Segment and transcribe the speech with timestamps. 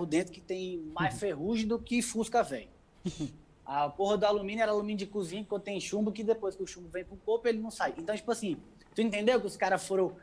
[0.00, 2.68] ferro dentro que tem mais ferrugem do que Fusca velho.
[3.64, 6.66] A porra do alumínio era alumínio de cozinha que contém chumbo, que depois que o
[6.66, 7.94] chumbo vem pro corpo, ele não sai.
[7.96, 8.56] Então, tipo assim,
[8.96, 10.16] tu entendeu que os caras foram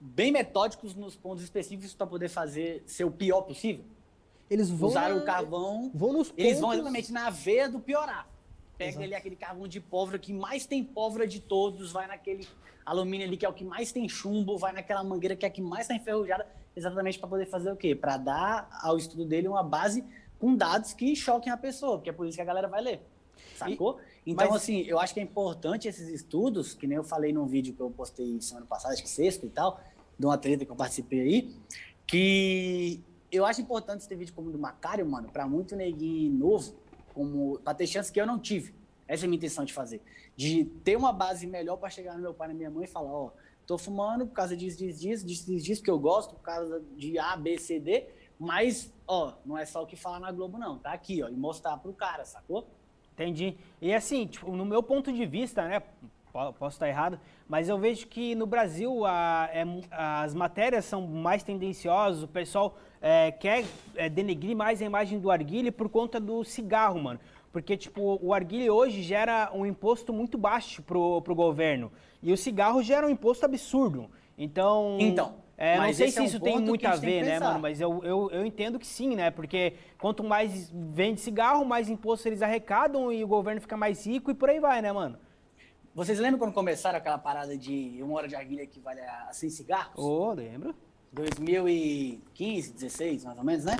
[0.00, 3.84] bem metódicos nos pontos específicos para poder fazer ser o pior possível?
[4.48, 4.88] Eles vão.
[4.88, 5.90] Usaram na- o carvão.
[5.94, 8.26] Vão nos Eles vão pontos- exatamente na veia do piorar.
[8.78, 9.04] Pega Exato.
[9.04, 12.48] ali aquele carvão de pólvora que mais tem pólvora de todos, vai naquele
[12.86, 15.52] alumínio ali que é o que mais tem chumbo, vai naquela mangueira que é a
[15.52, 16.46] que mais está enferrujada,
[16.76, 17.94] exatamente para poder fazer o quê?
[17.94, 20.04] Para dar ao estudo dele uma base
[20.38, 23.00] com dados que choquem a pessoa, porque é por isso que a galera vai ler.
[23.56, 23.98] Sacou?
[24.26, 27.46] então, mas- assim, eu acho que é importante esses estudos, que nem eu falei num
[27.46, 29.80] vídeo que eu postei semana passada, acho que sexta e tal,
[30.18, 31.54] de uma treta que eu participei aí,
[32.06, 33.00] que
[33.30, 36.74] eu acho importante esse vídeo como o do Macário, mano, pra muito neguinho novo,
[37.14, 38.74] como pra ter chance que eu não tive.
[39.06, 40.00] Essa é a minha intenção de fazer.
[40.36, 42.86] De ter uma base melhor pra chegar no meu pai e na minha mãe e
[42.88, 43.30] falar, ó,
[43.68, 46.82] tô fumando por causa disso, disso, disso, disso, disso, disso, porque eu gosto, por causa
[46.96, 48.06] de A, B, C, D,
[48.38, 50.78] mas, ó, não é só o que falar na Globo, não.
[50.78, 52.66] Tá aqui, ó, e mostrar pro cara, sacou?
[53.12, 53.56] Entendi.
[53.82, 55.80] E assim, tipo, no meu ponto de vista, né?
[56.32, 61.06] po- Posso estar errado, mas eu vejo que no Brasil a- é as matérias são
[61.06, 63.64] mais tendenciosas, o pessoal é, quer
[63.96, 67.20] é, denegrir mais a imagem do arguile por conta do cigarro, mano.
[67.52, 71.90] Porque, tipo, o arguile hoje gera um imposto muito baixo pro, pro governo.
[72.22, 74.10] E o cigarro gera um imposto absurdo.
[74.36, 74.96] Então.
[75.00, 77.58] Então, É, não sei se é um isso tem muito a ver, né, mano?
[77.60, 79.30] Mas eu, eu, eu entendo que sim, né?
[79.30, 84.30] Porque quanto mais vende cigarro, mais imposto eles arrecadam e o governo fica mais rico
[84.30, 85.18] e por aí vai, né, mano?
[85.94, 89.50] Vocês lembram quando começaram aquela parada de uma hora de arguilha que vale a 100
[89.50, 89.94] cigarros?
[89.96, 90.74] Ô, lembro.
[91.12, 93.76] 2015, 16, mais ou menos, né?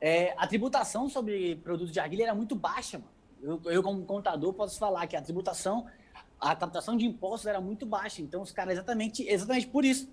[0.00, 3.10] É, a tributação sobre produtos de arguilha era muito baixa, mano.
[3.42, 5.86] Eu, eu, como contador, posso falar que a tributação,
[6.40, 8.20] a captação de impostos era muito baixa.
[8.22, 10.08] Então, os caras, exatamente, exatamente por isso,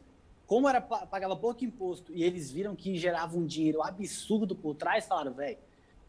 [0.48, 4.76] como era, pa- pagava pouco imposto e eles viram que gerava um dinheiro absurdo por
[4.76, 5.58] trás, falaram, velho,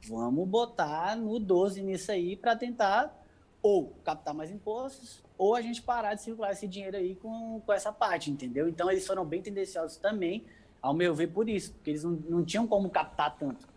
[0.08, 3.18] vamos botar no 12 nisso aí para tentar
[3.62, 7.72] ou captar mais impostos, ou a gente parar de circular esse dinheiro aí com, com
[7.72, 8.68] essa parte, entendeu?
[8.68, 10.44] Então eles foram bem tendenciosos também,
[10.80, 13.68] ao meu ver, por isso, porque eles não, não tinham como captar tanto.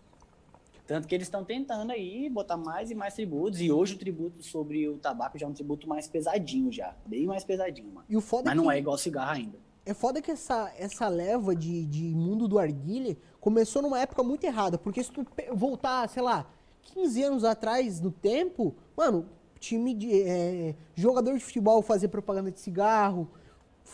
[0.88, 4.44] Tanto que eles estão tentando aí botar mais e mais tributos, e hoje o tributo
[4.44, 8.06] sobre o tabaco já é um tributo mais pesadinho já, bem mais pesadinho, mano.
[8.08, 8.64] E o foda Mas que...
[8.64, 9.58] não é igual cigarro ainda.
[9.86, 14.44] É foda que essa, essa leva de, de mundo do arguile começou numa época muito
[14.44, 14.80] errada.
[14.80, 16.48] Porque se tu voltar, sei lá,
[16.82, 19.28] 15 anos atrás no tempo, mano,
[19.60, 20.22] time de.
[20.22, 23.30] é, jogador de futebol fazia propaganda de cigarro,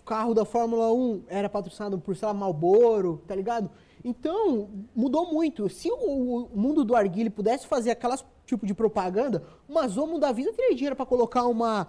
[0.06, 3.69] carro da Fórmula 1 era patrocinado por, sei lá, Marlboro, tá ligado?
[4.03, 5.69] Então, mudou muito.
[5.69, 10.31] Se o, o mundo do arguile pudesse fazer aquelas tipo de propaganda, uma Zomo da
[10.31, 11.88] vida teria dinheiro pra colocar uma.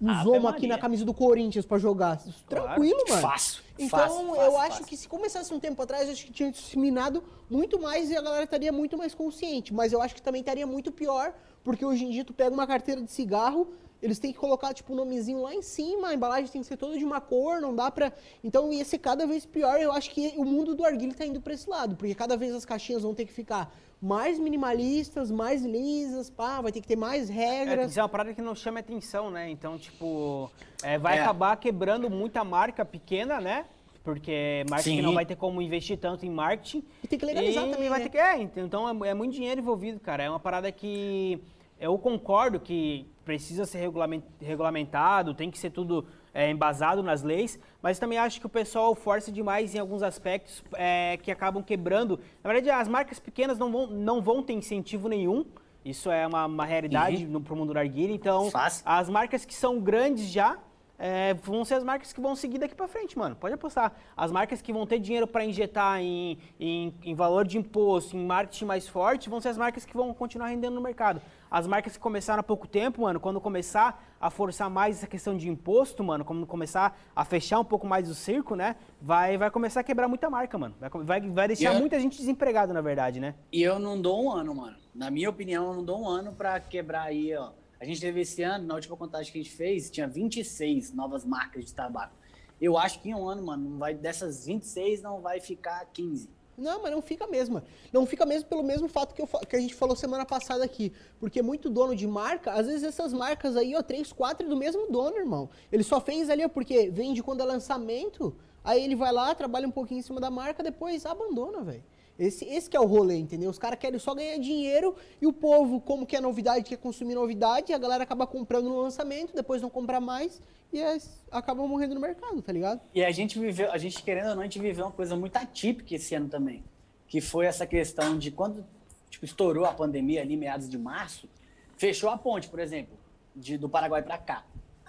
[0.00, 2.20] Um Ave Zomo aqui na camisa do Corinthians pra jogar.
[2.48, 3.22] Tranquilo, mano.
[3.22, 4.86] Fácil, Então, fácil, eu fácil, acho fácil.
[4.86, 8.42] que se começasse um tempo atrás, acho que tinha disseminado muito mais e a galera
[8.44, 9.72] estaria muito mais consciente.
[9.72, 11.32] Mas eu acho que também estaria muito pior,
[11.62, 13.68] porque hoje em dia tu pega uma carteira de cigarro,
[14.04, 16.76] eles têm que colocar, tipo, o nomezinho lá em cima, a embalagem tem que ser
[16.76, 18.12] toda de uma cor, não dá pra...
[18.42, 21.40] Então ia ser cada vez pior, eu acho que o mundo do arguilho tá indo
[21.40, 25.62] pra esse lado, porque cada vez as caixinhas vão ter que ficar mais minimalistas, mais
[25.64, 27.92] lisas, pá, vai ter que ter mais É, tem que regras.
[27.92, 29.48] ser uma parada que não chame atenção, né?
[29.48, 30.50] Então, tipo,
[30.82, 31.22] é, vai É.
[31.22, 33.64] acabar quebrando muita marca pequena, né?
[34.02, 35.00] Porque marca que Sim.
[35.00, 36.84] não vai ter como investir tanto em marketing.
[37.02, 38.04] E tem que legalizar E também, vai né?
[38.04, 40.22] ter que, é, então é, é muito dinheiro envolvido, cara.
[40.22, 41.40] É uma parada que
[41.80, 47.58] eu concordo que precisa ser regulamen- regulamentado, tem que ser tudo é, embasado nas leis,
[47.80, 52.18] mas também acho que o pessoal força demais em alguns aspectos é, que acabam quebrando.
[52.42, 55.44] Na verdade, as marcas pequenas não vão, não vão ter incentivo nenhum.
[55.84, 57.30] Isso é uma, uma realidade Uhum.
[57.32, 58.12] no, pro mundo do narguilha.
[58.12, 58.82] Então, Fácil.
[58.86, 60.58] as marcas que são grandes já
[60.98, 63.34] é, vão ser as marcas que vão seguir daqui pra frente, mano.
[63.36, 63.92] Pode apostar.
[64.16, 68.24] As marcas que vão ter dinheiro pra injetar em, em, em valor de imposto, em
[68.24, 71.20] marketing mais forte, vão ser as marcas que vão continuar rendendo no mercado.
[71.54, 75.36] As marcas que começaram há pouco tempo, mano, quando começar a forçar mais essa questão
[75.36, 79.48] de imposto, mano, quando começar a fechar um pouco mais o circo, né, vai, vai
[79.52, 80.74] começar a quebrar muita marca, mano.
[80.80, 83.36] Vai, vai, vai deixar eu- muita gente desempregada, na verdade, né?
[83.52, 84.76] E eu não dou um ano, mano.
[84.92, 87.52] Na minha opinião, eu não dou um ano pra quebrar aí, ó.
[87.80, 91.24] A gente teve esse ano, na última contagem que a gente fez, tinha 26 novas
[91.24, 92.14] marcas de tabaco.
[92.60, 96.28] Eu acho que em um ano, mano, não vai, dessas 26 não vai ficar 15.
[96.56, 97.62] Não, mas não fica mesmo.
[97.92, 100.92] Não fica mesmo pelo mesmo fato que, eu que a gente falou semana passada aqui.
[101.18, 104.90] Porque muito dono de marca, às vezes essas marcas aí, ó, três, quatro do mesmo
[104.90, 105.48] dono, irmão.
[105.72, 109.66] Ele só fez ali, ó, porque vende quando é lançamento, aí ele vai lá, trabalha
[109.66, 111.82] um pouquinho em cima da marca, depois abandona, velho.
[112.18, 113.50] Esse, esse que é o rolê, entendeu?
[113.50, 117.14] Os caras querem só ganhar dinheiro e o povo, como que é novidade, quer consumir
[117.14, 120.40] novidade, a galera acaba comprando no lançamento, depois não compra mais
[120.72, 120.96] e é,
[121.30, 122.80] acabam morrendo no mercado, tá ligado?
[122.94, 125.36] E a gente viveu, a gente querendo ou não, a gente viveu uma coisa muito
[125.36, 126.62] atípica esse ano também.
[127.08, 128.64] que foi essa questão de quando
[129.10, 131.28] tipo, estourou a pandemia ali, meados de março,
[131.76, 132.96] fechou a ponte, por exemplo,
[133.34, 134.44] de, do Paraguai para cá.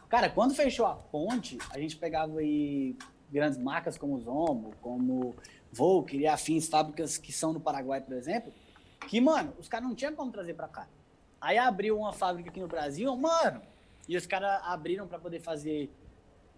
[0.10, 2.96] Cara, quando fechou a ponte, a gente pegava aí
[3.32, 5.36] grandes marcas como Zombo, como
[5.72, 8.52] Volker e afins, fábricas que são no Paraguai, por exemplo,
[9.08, 10.88] que, mano, os caras não tinham como trazer para cá.
[11.40, 13.62] Aí abriu uma fábrica aqui no Brasil, mano,
[14.08, 15.92] e os caras abriram para poder fazer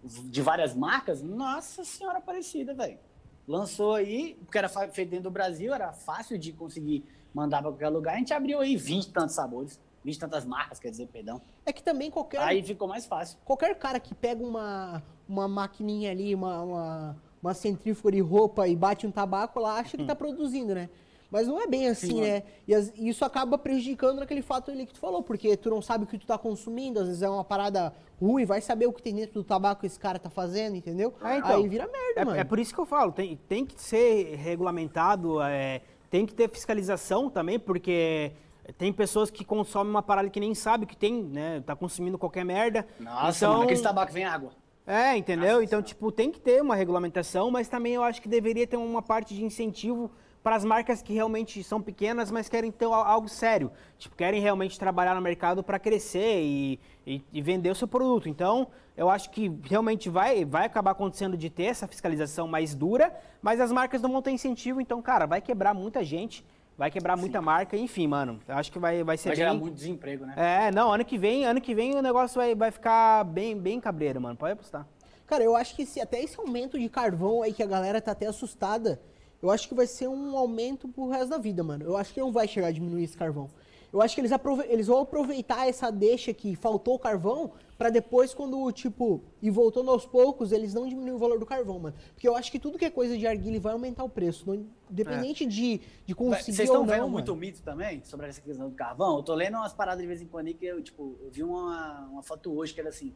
[0.02, 1.22] de várias marcas.
[1.22, 2.98] Nossa senhora parecida, velho.
[3.46, 7.88] Lançou aí, porque era feito dentro do Brasil, era fácil de conseguir mandar para qualquer
[7.88, 8.14] lugar.
[8.14, 9.80] A gente abriu aí 20 tantos sabores.
[10.04, 11.40] 20 tantas marcas, quer dizer, perdão.
[11.66, 12.40] É que também qualquer.
[12.40, 13.38] Aí ficou mais fácil.
[13.44, 18.74] Qualquer cara que pega uma, uma maquininha ali, uma, uma, uma centrífuga de roupa e
[18.76, 20.88] bate um tabaco lá, acha que tá produzindo, né?
[21.30, 22.42] Mas não é bem assim, Sim, né?
[22.66, 26.04] E as- isso acaba prejudicando naquele fato ali que tu falou, porque tu não sabe
[26.04, 29.02] o que tu tá consumindo, às vezes é uma parada ruim, vai saber o que
[29.02, 31.12] tem dentro do tabaco que esse cara tá fazendo, entendeu?
[31.22, 31.56] É, então.
[31.56, 32.36] Aí vira merda, mano.
[32.38, 36.34] É, é por isso que eu falo, tem, tem que ser regulamentado, é, tem que
[36.34, 38.32] ter fiscalização também, porque
[38.78, 41.62] tem pessoas que consomem uma parada que nem sabe que tem, né?
[41.64, 42.86] Tá consumindo qualquer merda.
[42.98, 44.50] Nossa, então, mano, aquele tabaco vem água.
[44.90, 45.62] É, entendeu?
[45.62, 49.02] Então, tipo, tem que ter uma regulamentação, mas também eu acho que deveria ter uma
[49.02, 50.10] parte de incentivo
[50.42, 53.70] para as marcas que realmente são pequenas, mas querem ter al- algo sério.
[53.98, 58.30] Tipo, querem realmente trabalhar no mercado para crescer e, e- e vender o seu produto.
[58.30, 63.14] Então, eu acho que realmente vai, vai acabar acontecendo de ter essa fiscalização mais dura,
[63.42, 66.42] mas as marcas não vão ter incentivo, então, cara, vai quebrar muita gente,
[66.78, 68.38] vai quebrar muita marca, enfim, mano.
[68.46, 69.60] Eu acho que vai, vai ser Vai gerar bem...
[69.60, 70.34] muito desemprego, né?
[70.36, 73.80] É, não, ano que vem, ano que vem o negócio vai, vai ficar bem, bem
[73.80, 74.36] cabreiro, mano.
[74.36, 74.86] Pode apostar.
[75.26, 78.12] Cara, eu acho que se até esse aumento de carvão aí que a galera tá
[78.12, 79.00] até assustada,
[79.42, 81.84] eu acho que vai ser um aumento pro resto da vida, mano.
[81.84, 83.50] Eu acho que não vai chegar a diminuir esse carvão.
[83.92, 88.34] Eu acho que eles, aprove- eles vão aproveitar essa deixa que faltou carvão pra depois,
[88.34, 91.96] quando, tipo, e voltando aos poucos, eles não diminuem o valor do carvão, mano.
[92.12, 94.44] Porque eu acho que tudo que é coisa de arguilha vai aumentar o preço.
[94.46, 97.12] Não, independente de, de conseguir Vocês estão vendo mano.
[97.12, 99.18] muito mito também sobre essa questão do carvão?
[99.18, 101.44] Eu tô lendo umas paradas de vez em quando aí que eu, tipo, eu vi
[101.44, 103.14] uma, uma foto hoje que era assim,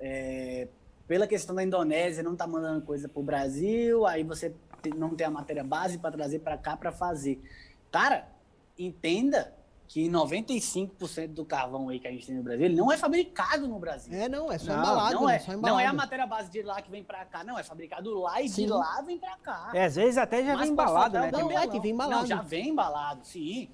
[0.00, 0.68] é,
[1.06, 4.54] pela questão da Indonésia não tá mandando coisa pro Brasil, aí você
[4.96, 7.42] não tem a matéria base para trazer para cá para fazer.
[7.90, 8.26] Cara,
[8.78, 9.54] entenda
[9.92, 13.68] que 95% do carvão aí que a gente tem no Brasil, ele não é fabricado
[13.68, 14.14] no Brasil.
[14.14, 15.80] É, não, é só Não, embalado, não, é, só não embalado.
[15.82, 18.48] é a matéria base de lá que vem para cá, não, é fabricado lá e
[18.48, 18.64] Sim.
[18.64, 19.70] de lá vem para cá.
[19.74, 21.30] É, às vezes até já Mas vem embalado, né?
[21.30, 22.20] Não, é, que vem embalado.
[22.22, 23.68] Não, já vem embalado, sim.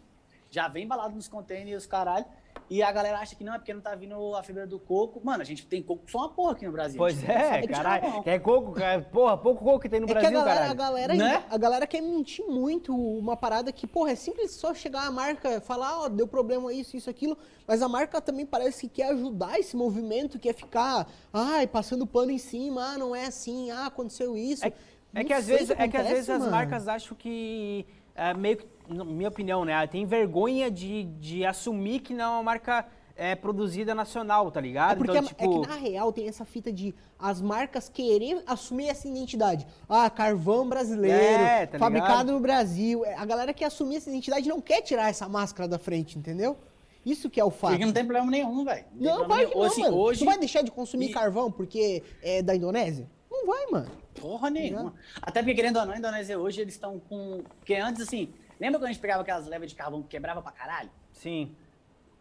[0.51, 2.27] Já vem embalado nos containers os caralho.
[2.71, 5.21] E a galera acha que não, é porque não tá vindo a fibra do coco.
[5.25, 6.99] Mano, a gente tem coco só uma porra aqui no Brasil.
[6.99, 8.23] Pois A não é, caralho.
[8.23, 9.01] Quer coco, cara?
[9.03, 11.45] Porra, pouco coco que tem no É que a Brasil, galera, a galera, Né?
[11.49, 15.61] a galera quer mentir muito uma parada que, porra, é simples só chegar a marca,
[15.63, 19.59] falar, ó, deu problema isso, isso, aquilo, mas a marca também parece que quer ajudar
[19.59, 24.37] esse movimento, quer ficar, ai, passando pano em cima, ah, não é assim, ah, aconteceu
[24.37, 24.67] isso.
[24.67, 24.73] É,
[25.15, 26.51] é que às vezes, é que às acontece, vezes as mano.
[26.51, 32.15] marcas acham que é, meio que, minha opinião, né, tem vergonha de, de assumir que
[32.15, 32.87] não é uma marca
[33.17, 34.93] é, produzida nacional, tá ligado?
[34.93, 38.43] É porque então, é tipo, que na real tem essa fita de as marcas querer
[38.47, 39.67] assumir essa identidade.
[39.89, 42.33] Ah, carvão brasileiro, É, tá fabricado ligado?
[42.33, 43.05] no Brasil.
[43.05, 46.57] É, A galera que assumir essa identidade não quer tirar essa máscara da frente, entendeu?
[47.05, 47.73] Isso que é o fato.
[47.73, 48.85] Porque não tem problema nenhum, velho.
[48.95, 49.97] Não, problema claro que não, Assim, mano.
[49.97, 53.09] Hoje, Tu vai deixar de consumir E- carvão porque é da Indonésia?
[53.31, 53.91] Não vai, mano.
[54.21, 54.95] Porra nenhuma.
[55.23, 57.43] Até porque, querendo ou não, a Indonésia hoje eles estão com.
[57.59, 58.29] Porque antes, assim,
[58.61, 60.91] lembra quando a gente pegava aquelas levas de carvão que quebrava pra caralho?
[61.13, 61.55] sim.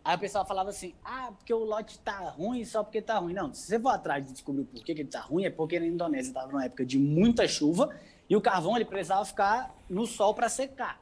[0.05, 3.33] Aí o pessoal falava assim, ah, porque o lote tá ruim só porque tá ruim.
[3.33, 5.77] Não, se você for atrás de descobrir o porquê que ele tá ruim, é porque
[5.81, 7.93] na Indonésia tava numa época de muita chuva
[8.29, 10.97] e o carvão ele precisava ficar no sol para secar.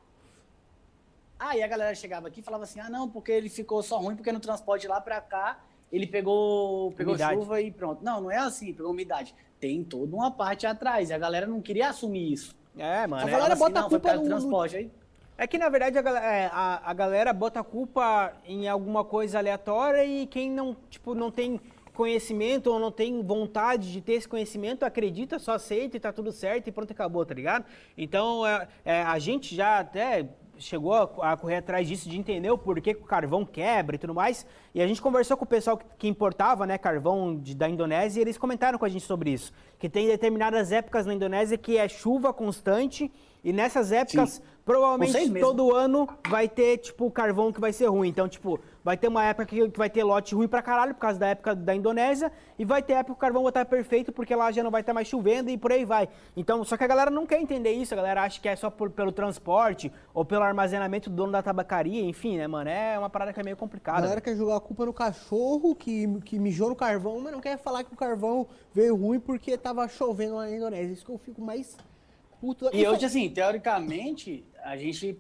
[1.38, 4.15] Aí a galera chegava aqui e falava assim, ah, não, porque ele ficou só ruim
[4.15, 5.60] porque no transporte lá para cá
[5.92, 7.36] ele pegou, pegou Umidade.
[7.39, 8.04] chuva e pronto.
[8.04, 9.36] Não, não é assim, pegou umidade.
[9.60, 12.56] Tem toda uma parte atrás e a galera não queria assumir isso.
[12.75, 13.24] É, mano.
[13.24, 14.77] A é- galera Falava bota a não, foi culpa no- transporte.
[14.77, 14.92] Aí,
[15.38, 19.04] É que, na verdade, a galera, é, a, a galera bota a culpa em alguma
[19.04, 21.60] coisa aleatória e quem não, tipo, não tem
[21.94, 26.32] conhecimento ou não tem vontade de ter esse conhecimento, acredita, só aceita e tá tudo
[26.32, 27.65] certo e pronto, acabou, tá ligado?
[27.98, 30.25] Então, é, é, a gente já até
[30.58, 34.00] chegou a, a correr atrás disso, de entender o porquê que o carvão quebra e
[34.00, 37.67] tudo mais, e a gente conversou com o pessoal que, importava, né, carvão de- da
[37.67, 41.58] Indonésia, e eles comentaram com a gente sobre isso, que tem determinadas épocas na Indonésia
[41.58, 43.10] que é chuva constante,
[43.44, 44.41] e nessas épocas, Sim.
[44.65, 48.10] provavelmente todo ano vai ter, tipo, carvão que vai ser ruim.
[48.10, 51.01] Então, tipo, vai ter uma época que, que vai ter lote ruim pra caralho, por
[51.01, 54.12] causa da época da Indonésia, e vai ter época que o carvão vai estar perfeito,
[54.12, 56.10] porque lá já não vai estar mais chovendo e por aí vai.
[56.36, 58.72] Então, só que a galera não quer entender isso, a galera acha que é só
[58.72, 62.67] por- pelo transporte ou pelo armazenamento do dono da tabacaria, enfim, né, mano?
[62.67, 64.01] É uma parada que é meio A complicada.
[64.01, 67.57] galera quer jogar a culpa no cachorro que, que mijou no carvão, mas não quer
[67.57, 70.91] falar que o carvão veio ruim porque tava chovendo lá na Indonésia.
[70.93, 71.77] Isso que eu fico mais
[72.41, 72.69] puto.
[72.74, 75.17] E hoje, assim, teoricamente, a gente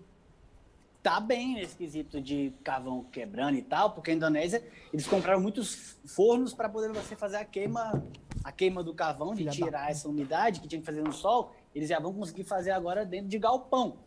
[1.03, 5.97] tá bem nesse quesito de carvão quebrando e tal, porque a Indonésia, eles compraram muitos
[6.05, 8.03] fornos para poder você fazer a queima,
[8.43, 11.13] a queima do carvão, de Filha da tirar essa umidade que tinha que fazer no
[11.13, 13.97] sol, eles já vão conseguir fazer agora dentro de galpão.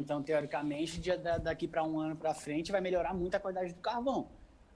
[0.00, 3.72] Então, teoricamente, de- da- daqui para um ano para frente, vai melhorar muito a qualidade
[3.72, 4.26] do carvão.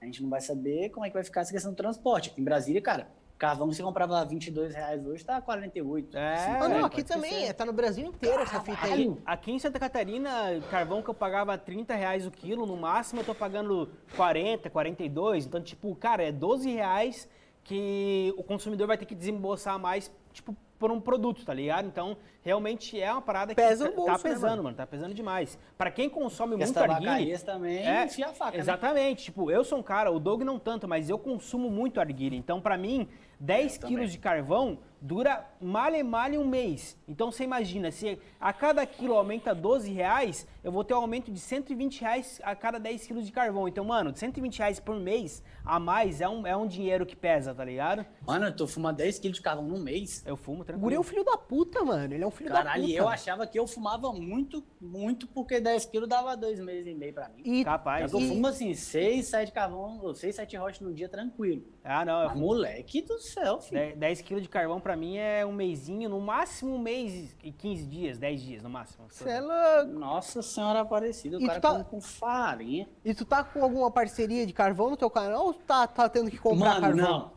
[0.03, 2.29] A gente não vai saber como é que vai ficar essa questão do transporte.
[2.29, 3.07] Aqui em Brasília, cara,
[3.37, 6.17] carvão que você comprava 22 reais hoje tá 48.
[6.17, 7.53] É, Cinco Ah, não, aqui também, ser.
[7.53, 8.89] tá no Brasil inteiro essa fita aí.
[8.89, 9.21] Caralho.
[9.25, 13.25] Aqui em Santa Catarina, carvão que eu pagava 30 reais o quilo, no máximo eu
[13.25, 15.45] tô pagando 40, 42.
[15.45, 17.29] Então, tipo, cara, é 12 reais
[17.63, 21.87] que o consumidor vai ter que desembolsar mais, tipo, por um produto, tá ligado?
[21.87, 24.63] Então, realmente é uma parada que Pesa no tá- bolso, tá né, pesando, mano?
[24.63, 24.75] mano?
[24.75, 25.57] Tá pesando demais.
[25.77, 27.05] Pra quem consome muito arguile...
[27.05, 28.59] tabacarias também É, enfia a faca, né?
[28.59, 29.23] Exatamente.
[29.23, 32.35] Tipo, eu sou um cara, o Doug não tanto, mas eu consumo muito arguile.
[32.35, 33.07] Então, pra mim,
[33.39, 33.95] 10 Eu também.
[33.95, 36.97] quilos de carvão dura malha e malha um mês.
[37.09, 41.29] Então, você imagina, se a cada quilo aumenta 12 reais, eu vou ter um aumento
[41.29, 43.67] de 120 reais a cada 10 quilos de carvão.
[43.67, 47.53] Então, mano, 120 reais por mês a mais é um, é um dinheiro que pesa,
[47.53, 48.05] tá ligado?
[48.25, 50.23] Mano, eu tô fumando 10 quilos de carvão num mês.
[50.25, 50.81] Eu fumo O tranquilo.
[50.83, 52.13] guri é um filho da puta, mano.
[52.13, 53.03] Ele é um filho Caralho, da e puta.
[53.03, 57.13] eu achava que eu fumava muito, muito, porque 10 quilos dava dois meses e meio
[57.13, 57.41] pra mim.
[57.43, 58.11] E, Capaz.
[58.13, 61.61] eu e- fumo assim, 6, 7 carvão, ou 6, 7 rochas no dia tranquilo.
[61.83, 62.45] Ah, não, eu Mas, fumo.
[62.45, 63.81] moleque do céu, filho.
[63.81, 67.51] 10 10 quilos de carvão pra mim é um mêsinho, no máximo um mês e
[67.51, 69.05] 15 dias, 10 dias no máximo.
[69.09, 69.91] Cê é louco.
[69.99, 72.87] Nossa senhora aparecida, o E cara tu tá- com farinha.
[73.03, 76.07] E tu tá com alguma parceria de carvão no teu canal ou tu tá, tá
[76.09, 77.19] tendo que comprar Mano, carvão?
[77.19, 77.31] não.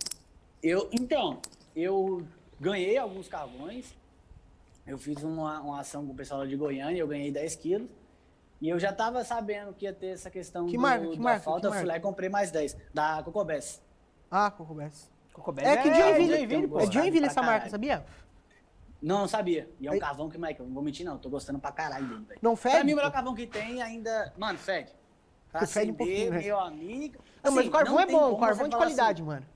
[0.63, 1.39] Eu, então,
[1.75, 2.27] eu
[2.61, 3.95] ganhei alguns carvões.
[4.87, 7.89] Eu fiz uma, uma ação com o pessoal lá de Goiânia, eu ganhei 10 quilos.
[8.61, 11.23] E eu já tava sabendo que ia ter essa questão Que do, marca, que da
[11.23, 13.83] marca, falta, que eu fui lá e comprei mais 10, da Cocobés.
[14.31, 15.11] Ah, Cocobés.
[15.59, 16.81] É que é, Joinville, Joinville, pô.
[16.81, 18.05] é Joinville pra essa marca, sabia?
[19.03, 19.71] Não, não sabia.
[19.79, 22.07] E é um Aí- carvão que, eu não vou mentir não, tô gostando pra caralho
[22.07, 22.41] dele, velho.
[22.43, 22.85] Não Pra fede?
[22.87, 24.33] mim, o melhor carvão que tem ainda...
[24.37, 24.93] Mano, fede.
[25.53, 26.39] Pra Fede um acender, pouquinho, né?
[26.43, 27.19] meu amigo...
[27.43, 29.47] Não, mas Assim, o carvão é bom, o carvão você de falar qualidade, assim, mano.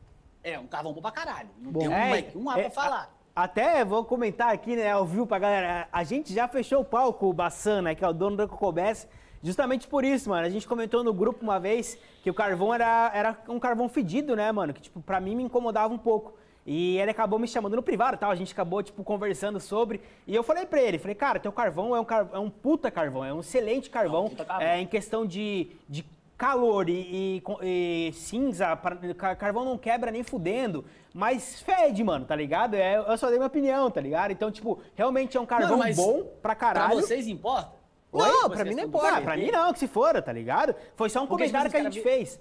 [0.45, 1.49] É, um carvão bom pra caralho.
[1.59, 1.81] Não Bom.
[1.81, 3.15] tem um, É, moleque, um A é, pra falar.
[3.35, 5.89] Até vou comentar aqui, né, ao vivo pra galera.
[5.93, 9.09] A gente já fechou o palco, o Bassan, né, que é o dono da Cocobés,
[9.43, 10.47] justamente por isso, mano.
[10.47, 14.35] A gente comentou no grupo uma vez que o carvão era, era um carvão fedido,
[14.37, 14.73] né, mano?
[14.73, 16.35] Que, tipo, pra mim me incomodava um pouco.
[16.67, 20.01] E ele acabou me chamando no privado tal, a gente acabou, tipo, conversando sobre.
[20.27, 22.91] E eu falei pra ele, falei, cara, teu carvão é um, car- é um puta
[22.91, 24.29] carvão, é um excelente carvão.
[24.29, 24.67] puta carvão.
[24.67, 26.05] É, em questão de, de
[26.37, 32.27] calor e, e e cinza, pra- ca- carvão não quebra nem fudendo, mas fede, mano,
[32.27, 32.75] tá ligado?
[32.75, 34.31] É, eu só dei minha opinião, tá ligado?
[34.31, 36.93] Então, tipo, realmente é um carvão mas bom pra caralho.
[36.93, 37.80] Pra vocês importa?
[38.13, 38.51] Não, Oi?
[38.51, 39.17] pra mim não importa.
[39.17, 40.75] Ah, pra mim não, que se for, tá ligado?
[40.97, 42.41] Foi só um Porque, tipo, comentário que a gente cara fez.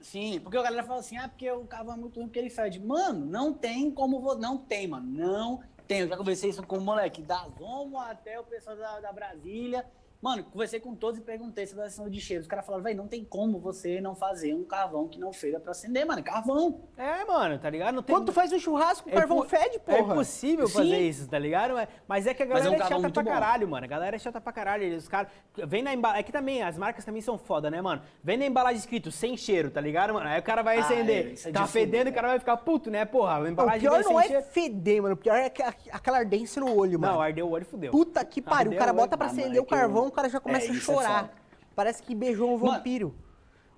[0.00, 2.50] Sim, porque a galera fala assim, ah, porque o carvão é muito ruim porque ele
[2.50, 2.78] fede.
[2.78, 4.20] Mano, não tem como...
[4.20, 5.06] vo- Não tem, mano.
[5.06, 6.00] Não tem.
[6.00, 9.86] Eu já conversei isso com o moleque da Zomo até o pessoal da, da Brasília.
[10.26, 12.40] Mano, conversei com todos e perguntei sobre a questão de cheiro.
[12.42, 15.60] Os caras falaram, velho, não tem como você não fazer um carvão que não feira
[15.60, 16.20] pra acender, mano.
[16.20, 16.80] Carvão.
[16.96, 17.94] É, mano, tá ligado?
[17.94, 18.12] Não tem...
[18.16, 20.14] Quando tu faz um churrasco, o É carvão fede, É porra.
[20.14, 20.72] impossível Sim.
[20.74, 21.74] fazer isso, tá ligado?
[22.08, 23.30] Mas- é que a Mas é um galera é, chata pra bom.
[23.30, 23.84] caralho, mano.
[23.84, 24.96] A galera é chata pra caralho.
[24.96, 25.30] Os caras.
[25.64, 26.22] Vem na embalagem.
[26.22, 28.02] Aqui também, as marcas também são foda, né, mano?
[28.20, 30.26] Vem na embalagem escrito sem cheiro, tá ligado, mano?
[30.28, 31.26] Aí o cara vai Ah, acender.
[31.28, 32.14] é, isso é tá fedendo, o cara.
[32.16, 33.34] cara vai ficar puto, né, porra?
[33.34, 34.42] A Não, o embalagem pior não sem é cheiro.
[34.42, 35.14] feder, mano.
[35.14, 37.12] O pior é que- aquela ardência no olho, mano.
[37.12, 37.92] Não, ardeu o olho e fudeu.
[37.92, 38.56] Puta que pariu.
[38.56, 39.02] O Ardeu cara o olho.
[39.04, 41.20] bota pra Ah, acender é o carvão, cara já começa É, a é chorar.
[41.28, 41.32] foda.
[41.74, 43.14] Parece que beijou um Mano, vampiro.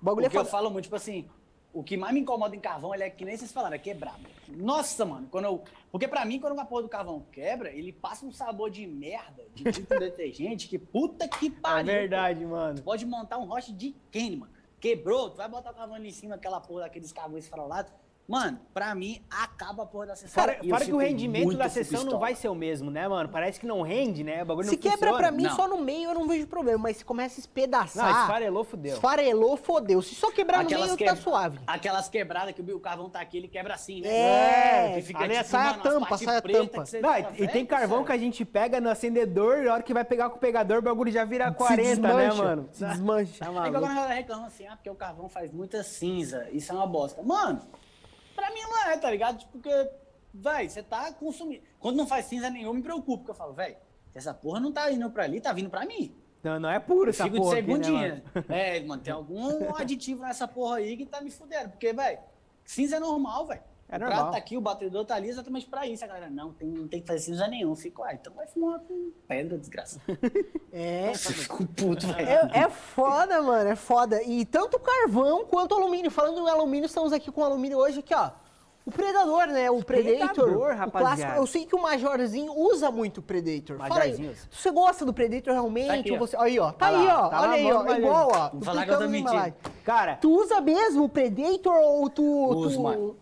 [0.01, 0.51] O bagulho é Porque eu foda.
[0.51, 1.29] falo muito, tipo assim,
[1.73, 4.21] o que mais me incomoda em carvão, ele é que nem vocês falaram, é quebrado.
[4.47, 5.63] Nossa, mano, quando eu.
[5.91, 9.43] Porque pra mim, quando uma porra do carvão quebra, ele passa um sabor de merda,
[9.53, 11.85] de tipo detergente, que puta que É pariu.
[11.93, 12.75] verdade, mano.
[12.77, 14.51] Tu pode montar um roche de quem, mano?
[14.79, 17.91] Quebrou, tu vai botar o carvão ali em cima, aquela porra daqueles carvões esfarolados.
[18.29, 20.43] Mano, pra mim, acaba a porra da sessão.
[20.43, 22.19] Fora, eu fora que o rendimento da sessão não pistola.
[22.21, 23.27] vai ser o mesmo, né, mano?
[23.27, 24.43] Parece que não rende, né?
[24.43, 25.17] O bagulho Se não quebra funciona.
[25.17, 25.55] pra mim Não.
[25.55, 26.77] só no meio, eu não vejo problema.
[26.77, 28.13] Mas se começa a espedaçar.
[28.13, 28.93] Não, esfarelou, fudeu.
[28.93, 29.99] Esfarelou, fodeu.
[30.03, 31.59] Se só quebrar no Aquelas meio, que- tá suave.
[31.65, 34.09] Aquelas quebradas que o carvão tá aqui, ele quebra assim, né?
[34.09, 36.83] É, que fica ali tipo, sai a mano, tampa, sai a tampa.
[37.01, 38.05] Não, e, e tem carvão sério.
[38.05, 40.81] que a gente pega no acendedor, na hora que vai pegar com o pegador, o
[40.83, 42.69] bagulho já vira 40, se né, mano?
[42.71, 43.33] Se desmancha.
[43.39, 43.79] Tá É igual maluco.
[43.79, 46.85] quando a galera reclama assim, ah, porque o carvão faz muita cinza, isso é uma
[46.85, 47.23] bosta.
[47.23, 47.59] Mano,
[48.39, 49.39] pra mim não é, tá ligado?
[49.39, 49.91] Tipo, porque,
[50.33, 51.63] véi, você tá consumindo.
[51.79, 53.77] Quando não faz cinza nenhum, me preocupo, porque eu falo, véi,
[54.15, 56.15] essa porra não tá indo pra ali, tá vindo pra mim.
[56.41, 58.23] Não, não é puro Eu essa fico de porra aqui, né, segundinha.
[58.49, 61.69] é, mano, tem algum aditivo nessa porra aí que tá me fudendo.
[61.69, 62.17] Porque, véi,
[62.63, 63.59] cinza é normal, véi.
[63.91, 66.03] É o prato tá aqui, o batedor tá ali exatamente pra isso.
[66.05, 67.75] A galera, não, tem, não tem que fazer cinza nenhum.
[67.75, 69.99] Fico, ah, então vai fumar com pedra, desgraça.
[70.71, 71.11] É.
[71.15, 72.29] Fico puto, velho.
[72.29, 74.21] É, é foda, mano, é foda.
[74.21, 76.11] E tanto carvão quanto alumínio.
[76.11, 78.29] Falando em alumínio, estamos aqui com alumínio hoje aqui, ó.
[78.85, 79.69] O Predador, né?
[79.69, 80.45] O Predator.
[80.45, 81.15] Predador, o rapaziada.
[81.15, 81.31] clássico.
[81.41, 83.77] Eu sei que o Majorzinho usa muito o Predator.
[83.77, 85.87] Fala aí, Majorzinho você gosta do Predator realmente?
[85.87, 86.19] Tá aqui, ou ó.
[86.19, 86.37] você...
[86.37, 86.71] Aí, ó.
[86.71, 87.29] Tá, Tá aí, lá, ó.
[87.29, 87.77] tá Olha lá, aí, ó.
[87.83, 88.49] vamos Igual, ó.
[88.49, 89.53] Vou falar que eu tô mentindo.
[89.83, 93.17] Cara, Tu usa mesmo o Predator ou tu, Uso, tu mano.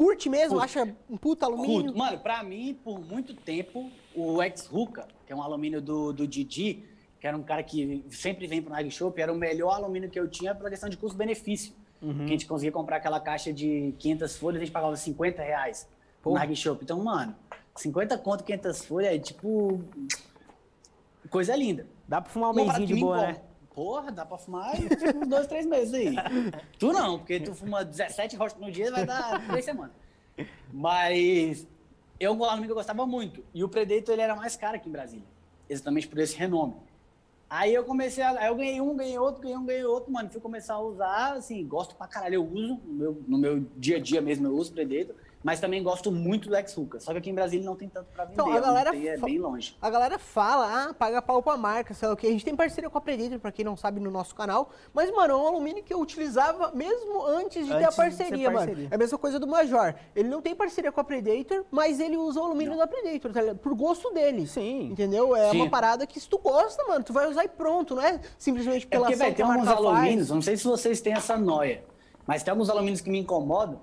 [0.00, 0.58] Curte mesmo?
[0.58, 0.64] Curto.
[0.64, 1.82] Acha um puta alumínio?
[1.84, 1.98] Curto.
[1.98, 6.82] Mano, pra mim, por muito tempo, o ex-Ruka, que é um alumínio do, do Didi,
[7.20, 10.18] que era um cara que sempre vem pro Nag Shop, era o melhor alumínio que
[10.18, 11.74] eu tinha pela questão de custo-benefício.
[12.00, 12.16] Uhum.
[12.16, 15.86] Que a gente conseguia comprar aquela caixa de 500 folhas, a gente pagava 50 reais
[16.16, 16.38] no Porra.
[16.38, 16.82] Nag Shop.
[16.82, 17.36] Então, mano,
[17.76, 19.84] 50 conto, 500 folhas é tipo.
[21.28, 21.86] coisa linda.
[22.08, 23.40] dá pra fumar um pra mêsinho de boa, né?
[23.74, 26.14] Porra, dá pra fumar tipo, uns dois, três meses aí.
[26.78, 29.92] tu não, porque tu fuma 17 rochas no dia, vai dar três semanas.
[30.72, 31.66] Mas
[32.18, 33.44] eu alumínio que eu gostava muito.
[33.54, 35.24] E o Predator ele era mais caro aqui em Brasília.
[35.68, 36.74] Exatamente por esse renome.
[37.48, 38.30] Aí eu comecei a.
[38.38, 40.30] Aí eu ganhei um, ganhei outro, ganhei um, ganhei outro, mano.
[40.30, 42.34] Fui começar a usar, assim, gosto pra caralho.
[42.34, 45.16] Eu uso, no meu, no meu dia a dia mesmo, eu uso Predator.
[45.42, 47.00] Mas também gosto muito do ex-Ruka.
[47.00, 48.34] Só que aqui em Brasília não tem tanto pra vender.
[48.34, 49.74] Então, a galera não tem, é bem longe.
[49.80, 52.26] A galera fala, ah, paga pau pra marca, sei lá o que.
[52.26, 54.68] A gente tem parceria com a Predator, pra quem não sabe, no nosso canal.
[54.92, 57.94] Mas, mano, é um alumínio que eu utilizava mesmo antes de ter a Antes de
[57.94, 58.66] ser parceria, mano.
[58.66, 58.88] parceria.
[58.90, 59.94] É a mesma coisa do Major.
[60.14, 63.40] Ele não tem parceria com a Predator, mas ele usa o alumínio da Predator, tá
[63.40, 63.58] ligado?
[63.58, 64.46] Por gosto dele.
[64.46, 64.90] Sim.
[64.90, 65.34] Entendeu?
[65.34, 65.62] É Sim.
[65.62, 68.84] uma parada que se tu gosta, mano, tu vai usar e pronto, não é simplesmente
[68.86, 71.38] É pela porque, ação velho, que tem alguns alumínios, não sei se vocês têm essa
[71.38, 71.82] noia,
[72.26, 73.80] mas tem alguns alumínios que me incomodam,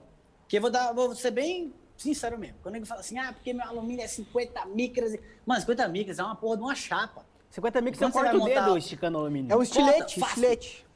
[0.47, 2.57] que eu vou, dar, vou ser bem sincero mesmo.
[2.61, 5.13] Quando ele fala assim, ah, porque meu alumínio é 50 micras.
[5.45, 7.25] Mano, 50 micras é uma porra de uma chapa.
[7.49, 9.51] 50 mil que você Quando você corta o vai dedo montar- esticando alumínio.
[9.51, 10.25] É um estilete, fácil.
[10.35, 10.87] estilete.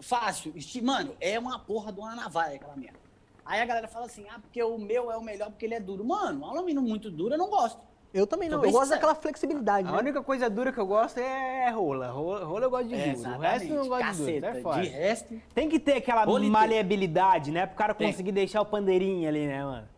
[0.00, 0.52] Fácil.
[0.56, 2.98] esti- Mano, é uma porra de uma navalha aquela merda.
[3.44, 5.80] Aí a galera fala assim, ah, porque o meu é o melhor porque ele é
[5.80, 6.04] duro.
[6.04, 7.80] Mano, um alumínio muito duro eu não gosto.
[8.12, 8.56] Eu também não.
[8.64, 8.90] Eu gosto sincero.
[9.00, 9.98] daquela flexibilidade, A né?
[9.98, 12.08] única coisa dura que eu gosto é rola.
[12.10, 13.30] Rola, rola eu gosto de duro.
[13.34, 14.40] O resto eu não gosto de duro.
[14.40, 14.80] Caceta, É foda.
[14.82, 15.42] de resto...
[15.54, 17.66] Tem que ter aquela Polite- maleabilidade, né?
[17.66, 18.10] Pro cara Tem.
[18.10, 19.88] conseguir deixar o pandeirinho ali, né, mano?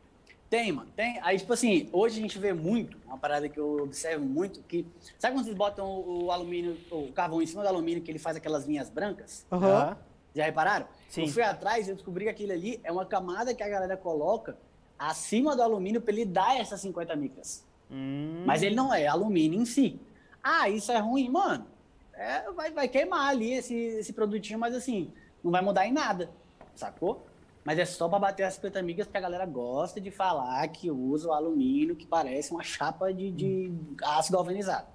[0.48, 1.20] Tem, mano, tem.
[1.22, 4.84] Aí, tipo assim, hoje a gente vê muito, uma parada que eu observo muito, que.
[5.16, 8.36] Sabe quando vocês botam o, alumínio, o carvão em cima do alumínio, que ele faz
[8.36, 9.46] aquelas linhas brancas?
[9.52, 9.96] Aham.
[10.34, 10.86] Já repararam?
[11.08, 11.22] Sim.
[11.22, 13.96] Eu fui atrás e eu descobri que aquilo ali é uma camada que a galera
[13.96, 14.56] coloca
[14.98, 17.64] acima do alumínio pra ele dar essas 50 micras.
[17.90, 18.44] Hum.
[18.46, 19.98] Mas ele não é alumínio em si.
[20.42, 21.66] Ah, isso é ruim, mano.
[22.14, 26.30] É, vai, vai queimar ali esse, esse produtinho, mas assim, não vai mudar em nada.
[26.74, 27.26] Sacou?
[27.62, 30.90] Mas é só pra bater as 50 migas porque a galera gosta de falar que
[30.90, 33.70] usa o alumínio que parece uma chapa de, de
[34.02, 34.86] aço galvanizado.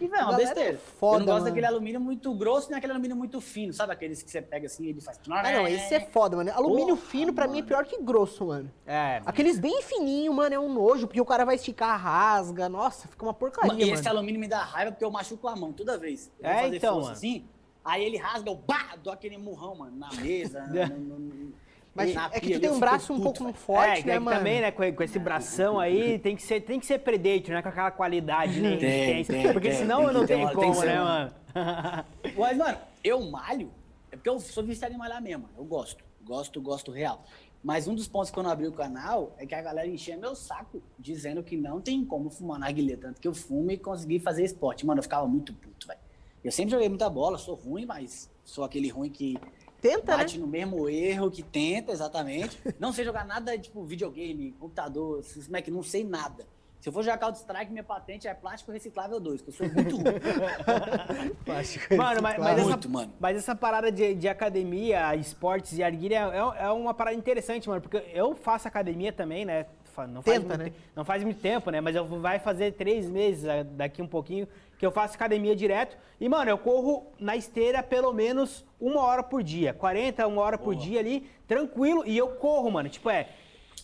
[0.00, 0.70] E, velho, é uma besteira.
[0.70, 1.44] é foda, eu não gosto mano.
[1.44, 3.92] daquele alumínio muito grosso nem aquele alumínio muito fino, sabe?
[3.92, 5.20] Aqueles que você pega assim e ele faz.
[5.30, 6.50] Ah, não, esse é foda, mano.
[6.52, 7.66] Alumínio Porra, fino pra mim é mano.
[7.68, 8.70] pior que grosso, mano.
[8.84, 9.22] É.
[9.24, 12.68] Aqueles bem fininhos, mano, é um nojo, porque o cara vai esticar, rasga.
[12.68, 14.16] Nossa, fica uma porcaria, E esse mano.
[14.18, 16.28] alumínio me dá raiva porque eu machuco a mão toda vez.
[16.40, 17.12] Eu É, então, mano.
[17.12, 17.44] assim,
[17.84, 20.66] aí ele rasga, eu bah, dou aquele murrão, mano, na mesa.
[20.66, 24.04] no- no- no- Mas na é que tu tem um braço um pouco forte, é,
[24.04, 24.36] né, que mano?
[24.36, 27.62] também, né, com, com esse bração aí, tem que ser, tem que ser Predator, né,
[27.62, 30.86] com aquela qualidade, né, Tem, tem, porque tem, senão tem eu não tenho como, ser
[30.86, 31.34] né, uma- mano?
[32.36, 33.70] Mas, mano, eu malho,
[34.12, 35.48] é porque eu sou viciado em malhar mesmo.
[35.58, 37.24] Eu gosto, gosto, gosto real.
[37.62, 40.16] Mas um dos pontos que eu não abri o canal é que a galera enchia
[40.16, 44.18] meu saco, dizendo que não tem como fumar narguilé, tanto que eu fumo e consegui
[44.18, 44.86] fazer esporte.
[44.86, 46.00] Mano, eu ficava muito puto, velho.
[46.42, 49.36] Eu sempre joguei muita bola, sou ruim, mas sou aquele ruim que
[49.80, 50.18] Tenta, né?
[50.18, 52.58] bate no mesmo erro que tenta, exatamente.
[52.78, 56.46] Não sei jogar nada, tipo, videogame, computador, Mac, não sei nada.
[56.80, 59.96] Se eu for jogar Counter-Strike, minha patente é plástico reciclável 2, que eu sou muito
[59.96, 60.04] ruim.
[61.96, 63.12] Mano, mas, mas essa, Muito, mano.
[63.20, 67.82] mas essa parada de, de academia, esportes e arguilha é, é uma parada interessante, mano,
[67.82, 69.66] porque eu faço academia também, né?
[70.08, 70.72] Não faz, Tenta, muito, né?
[70.96, 71.80] não faz muito tempo, né?
[71.82, 74.48] Mas eu vai fazer três meses ah, daqui um pouquinho
[74.80, 75.94] que eu faço academia direto.
[76.18, 79.74] E, mano, eu corro na esteira pelo menos uma hora por dia.
[79.74, 82.02] 40, uma hora por dia ali, tranquilo.
[82.06, 82.88] E eu corro, mano.
[82.88, 83.28] Tipo, é.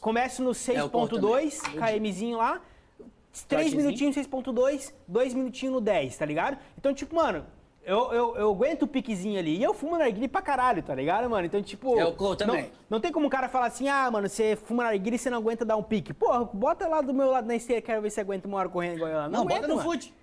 [0.01, 2.01] Começo no É, eu corro 6.2, também.
[2.01, 2.63] KMzinho lá.
[3.31, 3.83] 3 Trotezinho.
[3.83, 6.57] minutinhos 6.2, 2 minutinhos no 10, tá ligado?
[6.79, 7.45] Então, tipo, mano,
[7.85, 9.59] eu, eu, eu aguento o piquezinho ali.
[9.59, 11.45] E eu fumo narguilha pra caralho, tá ligado, mano?
[11.45, 12.01] Então, tipo.
[12.01, 12.63] Eu corro também.
[12.63, 15.29] Não, não tem como o cara falar assim, ah, mano, você fuma narguilha e você
[15.29, 16.15] não aguenta dar um pique.
[16.15, 18.97] Porra, bota lá do meu lado na esteira, quero ver se aguenta uma hora correndo
[18.97, 19.29] igual eu lá.
[19.29, 19.91] Não, aguento, bota no mano.
[19.91, 20.15] fute.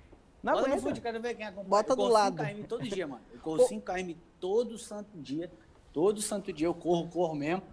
[0.44, 1.02] Não bota no aguenta.
[1.02, 1.70] quero ver quem acompanha.
[1.70, 2.44] Bota eu do corro lado.
[2.44, 3.22] 5km todo dia, mano.
[3.34, 5.50] Eu corro 5km todo santo dia.
[5.94, 7.64] Todo santo dia eu corro, corro mesmo.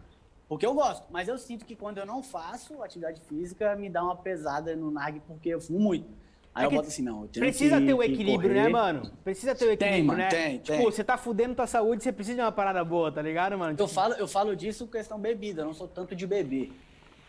[0.48, 1.04] Porque eu gosto.
[1.10, 4.90] Mas eu sinto que quando eu não faço atividade física, me dá uma pesada no
[4.90, 6.06] nag porque eu fumo muito.
[6.54, 7.22] Aí É eu boto assim, não.
[7.22, 8.62] Eu tenho Precisa que- ter o equilíbrio, correr.
[8.64, 9.12] né, mano?
[9.22, 10.28] Precisa ter o Tem, equilíbrio, mano, né?
[10.28, 10.84] tem, tipo, tem.
[10.84, 13.76] você tá fudendo tua saúde, você precisa de uma parada boa, tá ligado, mano?
[13.78, 16.72] Eu falo, eu falo disso com questão bebida, eu não sou tanto de beber.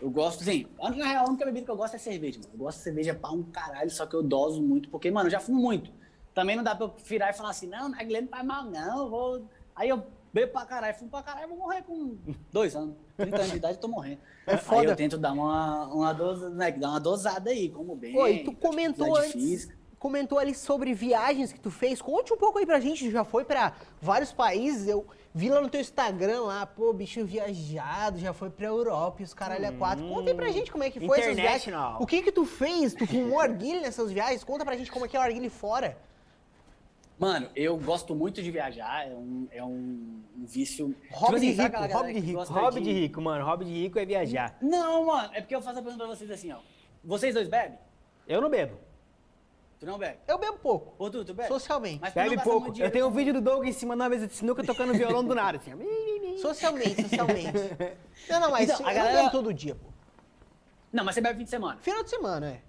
[0.01, 2.39] Eu gosto, assim, a única, na real, a única bebida que eu gosto é cerveja,
[2.39, 2.51] mano.
[2.53, 5.31] Eu gosto de cerveja pra um caralho, só que eu doso muito, porque, mano, eu
[5.31, 5.91] já fumo muito.
[6.33, 9.03] Também não dá pra eu virar e falar assim, não, Naguilé não faz mal, não,
[9.03, 9.45] eu vou...
[9.75, 12.17] Aí eu bebo pra caralho, fumo pra caralho, vou morrer com
[12.51, 12.95] dois anos.
[13.15, 14.19] 30 anos de idade, eu tô morrendo.
[14.47, 14.85] É Aí foda.
[14.85, 18.17] eu tento dar uma, uma, dose, né, dar uma dosada aí, como bem.
[18.17, 19.80] Oi, tu pratico comentou antes, física.
[20.01, 22.01] Comentou ali sobre viagens que tu fez.
[22.01, 24.87] Conte um pouco aí pra gente, tu já foi pra vários países.
[24.87, 29.23] Eu vi lá no teu Instagram lá, pô, bicho viajado, já foi pra Europa e
[29.23, 30.03] os caralho a quatro.
[30.07, 31.75] Conta aí pra gente como é que foi essas viagens.
[31.99, 32.95] O que que tu fez?
[32.95, 34.43] Tu fumou arguilha nessas viagens?
[34.43, 35.95] Conta pra gente como é que é o arguilha fora.
[37.19, 40.95] Mano, eu gosto muito de viajar, é um, é um, vício.
[41.11, 43.45] Hobby de sabe rico, hobby de rico, Hobby de rico, mano.
[43.45, 44.57] Hobby de rico é viajar.
[44.59, 46.57] Não, mano, é porque eu faço a pergunta pra vocês assim, ó.
[47.03, 47.77] Vocês dois bebem?
[48.27, 48.75] Eu não bebo.
[49.81, 50.19] Tu não bebe?
[50.27, 51.47] Eu bebo pouco, Ou tu, tu bebe?
[51.47, 51.99] socialmente.
[51.99, 52.67] Mas tu não Bebe gasta pouco.
[52.67, 54.63] muito Eu tenho um com- vídeo do Doug em cima de uma mesa de sinuca
[54.63, 55.71] tocando violão do nada, assim.
[56.37, 57.51] Socialmente, socialmente.
[58.29, 59.87] não, não, mas Então, a eu galera- não bebo todo dia, pô.
[60.93, 61.79] Não, mas você bebe fim de semana.
[61.81, 62.61] Final de semana, é.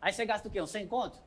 [0.00, 0.62] Aí você gasta o quê?
[0.62, 1.18] Uns 100 conto?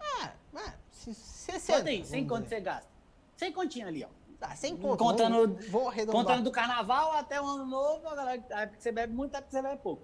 [0.00, 1.78] Ah, ah, se- 60.
[1.80, 2.56] Conta aí, 100 vamos conto dizer.
[2.56, 2.88] você gasta.
[3.36, 4.08] 100 continho ali, ó.
[4.40, 4.96] Tá, 100 conto.
[4.98, 6.22] Contando, vamos, vou arredondar.
[6.24, 9.34] contando do carnaval até o ano novo, a galera, a época que você bebe muito,
[9.34, 10.02] a época que você bebe pouco.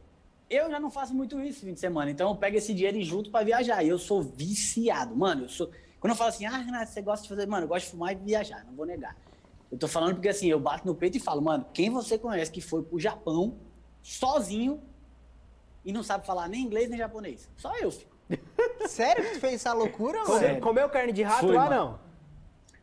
[0.55, 3.03] Eu já não faço muito isso fim de semana, então eu pego esse dinheiro e
[3.03, 3.83] junto pra viajar.
[3.83, 5.45] E eu sou viciado, mano.
[5.45, 5.71] Eu sou.
[5.99, 7.47] Quando eu falo assim, ah, Renato, você gosta de fazer.
[7.47, 9.17] Mano, eu gosto de fumar e viajar, não vou negar.
[9.71, 12.51] Eu tô falando porque assim, eu bato no peito e falo, mano, quem você conhece
[12.53, 13.57] que foi pro Japão
[14.03, 14.83] sozinho
[15.83, 17.49] e não sabe falar nem inglês nem japonês?
[17.57, 18.11] Só eu, filho.
[18.89, 20.39] Sério que tu fez essa loucura, mano?
[20.39, 20.61] Sério.
[20.61, 21.77] Comeu, comeu carne de rato Fui, lá, mano.
[21.77, 22.13] não?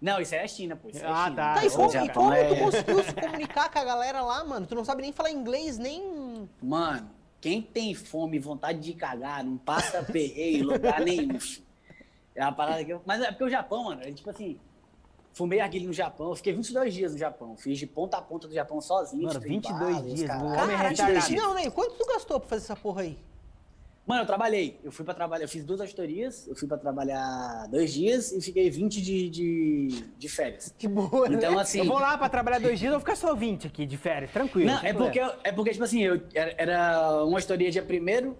[0.02, 0.90] Não, isso aí é China, pô.
[0.90, 1.36] Isso é Ah, China.
[1.36, 1.54] tá.
[1.56, 4.66] Tá, e como, e como é- tu conseguiu se comunicar com a galera lá, mano?
[4.66, 6.50] Tu não sabe nem falar inglês, nem...
[6.64, 7.10] Mano,
[7.42, 11.38] quem tem fome e vontade de cagar, não passa perreio em lugar nenhum.
[12.36, 13.02] É uma parada que eu...
[13.06, 14.58] Mas é porque o Japão, mano, é tipo assim...
[15.34, 17.58] Fumei arguilha no Japão, eu fiquei 22 dias no Japão.
[17.58, 19.24] Fiz de ponta a ponta do Japão sozinho.
[19.24, 21.36] Mano, estudei 22 bala, os dias, o homem é Cara, retardado.
[21.36, 21.70] não, nem.
[21.70, 23.18] Quanto tu gastou pra fazer essa porra aí?
[24.10, 24.80] Mano, eu trabalhei.
[24.84, 28.42] Eu fui pra trabalhar, eu fiz duas auditorias, eu fui pra trabalhar dois dias e
[28.42, 30.74] fiquei 20 de, de, de férias.
[30.80, 31.62] Que boa, Então, né?
[31.62, 31.78] assim...
[31.78, 34.32] Eu vou lá pra trabalhar dois dias, eu vou ficar só 20 aqui de férias,
[34.32, 34.72] tranquilo.
[34.72, 38.36] Não, é porque, é porque, tipo assim, eu, era, uma auditoria dia 1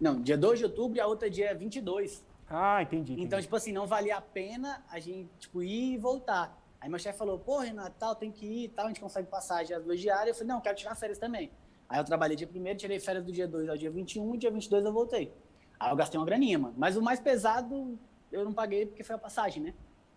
[0.00, 2.24] não, dia 2 de outubro e a outra dia 22.
[2.48, 3.14] Ah, entendi.
[3.14, 3.26] entendi.
[3.26, 6.56] Então, tipo assim, não valia a pena a gente, tipo, ir e voltar.
[6.80, 9.26] Aí meu chefe falou, pô, Renato, tal, tem que ir e tal, a gente consegue
[9.26, 10.28] passagem as duas diárias.
[10.28, 11.50] Eu falei, não, quero tirar férias também.
[11.88, 14.50] Aí eu trabalhei dia 1 tirei férias do dia 2 ao dia 21, e dia
[14.50, 15.32] 22 eu voltei.
[15.80, 16.74] Aí eu gastei uma graninha, mano.
[16.76, 17.98] Mas o mais pesado
[18.30, 19.74] eu não paguei porque foi a passagem, né?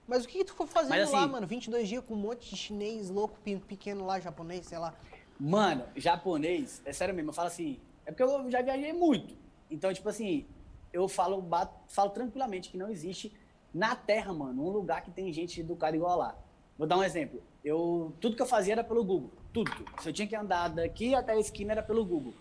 [0.08, 1.48] Mas o que, que tu foi fazendo Mas, lá, assim- mano?
[1.48, 4.94] 22 dias com um monte de chinês louco, pe- pequeno lá, japonês, sei lá.
[5.40, 9.36] Mano, japonês, é sério mesmo, eu falo assim, é porque eu já viajei muito.
[9.70, 10.46] Então, tipo assim,
[10.92, 13.32] eu falo, bato- falo tranquilamente que não existe
[13.74, 16.36] na Terra, mano, um lugar que tem gente educada igual lá.
[16.78, 17.42] Vou dar um exemplo.
[17.64, 19.32] Eu, tudo que eu fazia era pelo Google.
[19.54, 19.72] Tudo.
[20.02, 22.34] Se eu tinha que andar daqui até a esquina era pelo Google.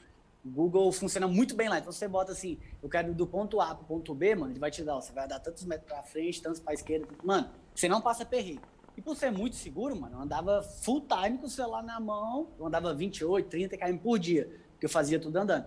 [0.45, 1.79] O Google funciona muito bem lá.
[1.79, 4.61] Então você bota assim, eu quero ir do ponto A pro ponto B, mano, ele
[4.61, 7.07] vai te dar, ó, você vai dar tantos metros pra frente, tantos pra esquerda.
[7.23, 8.61] Mano, você não passa perreio.
[8.97, 12.49] E por ser muito seguro, mano, eu andava full time com o celular na mão,
[12.59, 15.67] eu andava 28, 30 km por dia, porque eu fazia tudo andando.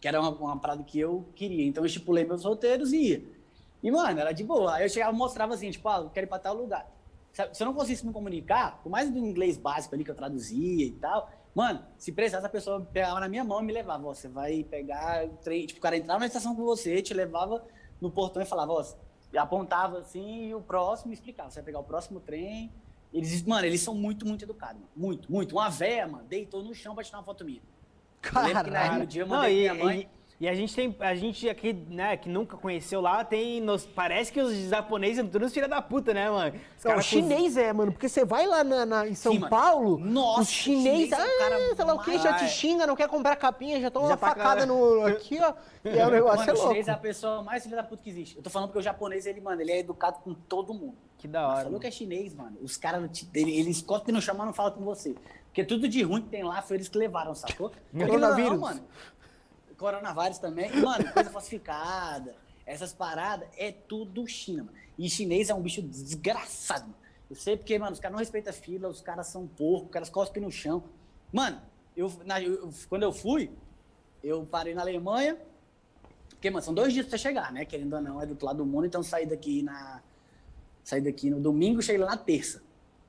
[0.00, 1.64] Que era uma, uma parada que eu queria.
[1.64, 3.24] Então eu estipulei meus roteiros e ia.
[3.82, 4.74] E, mano, era de boa.
[4.74, 6.88] Aí eu chegava e mostrava assim, tipo, ah, eu quero ir pra tal lugar.
[7.38, 10.14] Sabe, Se eu não conseguisse me comunicar, por mais do inglês básico ali que eu
[10.16, 14.08] traduzia e tal, mano, se precisasse, a pessoa pegava na minha mão e me levava.
[14.08, 15.64] Ó, você vai pegar o trem.
[15.64, 17.64] Tipo, o cara entrava na estação com você, te levava
[18.00, 18.84] no portão e falava, ó,
[19.32, 21.48] e apontava assim e o próximo explicava.
[21.48, 22.72] Você vai pegar o próximo trem.
[23.14, 24.90] Eles, mano, eles são muito, muito educados, mano.
[24.96, 25.52] Muito, muito.
[25.54, 27.62] Uma véia, mano, deitou no chão pra tirar uma foto minha.
[28.34, 28.98] Eu lembro que na Caralho.
[28.98, 30.10] no dia eu Não, mandei e, pra minha mãe.
[30.40, 33.84] E- e a gente tem, a gente aqui, né, que nunca conheceu lá, tem, nos,
[33.86, 36.58] parece que os japoneses são todos filha da puta, né, mano?
[36.78, 39.40] Os Não, o chinês é, mano, porque você vai lá na, na- em São Sim.
[39.40, 42.86] Paulo, Nossa, os chinês, chinês é o ah, sei lá o que, já te xinga,
[42.86, 45.52] não quer comprar capinha, já toma Já uma tá facada cara- no, aqui, ó,
[45.84, 46.68] e é o negócio Mano, é o louco.
[46.70, 48.36] chinês é a pessoa mais filha da puta que existe.
[48.36, 50.96] Eu tô falando porque o japonês, ele, mano, ele é educado com todo mundo.
[51.18, 51.56] Que da Mas hora.
[51.56, 51.80] falou mano.
[51.80, 52.56] que é chinês, mano.
[52.62, 55.16] Os caras, não eles cospem no chão, mas não falam com você.
[55.46, 57.70] Porque tudo de ruim que tem lá foi eles que levaram, sacou?
[57.90, 58.52] Porque Coronavírus.
[58.52, 58.80] Não, mano.
[59.78, 60.70] Coronavírus também.
[60.82, 62.34] Mano, coisa falsificada,
[62.66, 64.76] essas paradas, é tudo China, mano.
[64.98, 66.94] E chinês é um bicho desgraçado, mano.
[67.30, 70.08] Eu sei porque, mano, os caras não respeitam fila, os caras são porcos, os caras
[70.10, 70.82] cospem no chão.
[71.32, 71.60] Mano,
[71.96, 73.50] eu, na- eu- quando eu fui,
[74.24, 75.36] eu parei na Alemanha,
[76.30, 77.64] porque, mano, são dois dias pra você chegar, né?
[77.64, 80.02] Querendo ou não, é do outro lado do mundo, então saí daqui na.
[80.82, 82.62] Saí daqui no domingo, cheguei lá na terça.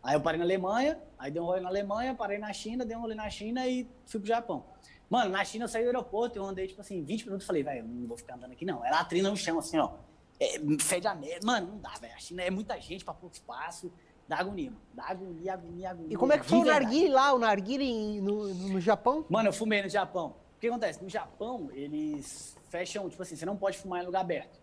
[0.04, 2.96] Aí eu parei na Alemanha, aí dei um rolê na Alemanha, parei na China, dei
[2.98, 4.66] um rolê na China e fui pro Japão.
[5.10, 7.84] Mano, na China eu saí do aeroporto, eu andei, tipo assim, 20 minutos, falei, velho,
[7.88, 8.86] não vou ficar andando aqui não.
[8.86, 9.92] Era a trina no chão, assim, ó.
[10.40, 11.46] É, fede a merda.
[11.46, 12.14] Mano, não dá, velho.
[12.14, 13.92] A China é muita gente pra pouco espaço.
[14.28, 14.82] Dá agonia, mano.
[14.94, 16.14] Dá agonia, agonia, agonia.
[16.14, 19.26] E como é que foi o narguile lá, o narguile no, no Japão?
[19.28, 20.36] Mano, eu fumei no Japão.
[20.56, 21.02] O que acontece?
[21.02, 24.60] No Japão, eles fecham, tipo assim, você não pode fumar em lugar aberto.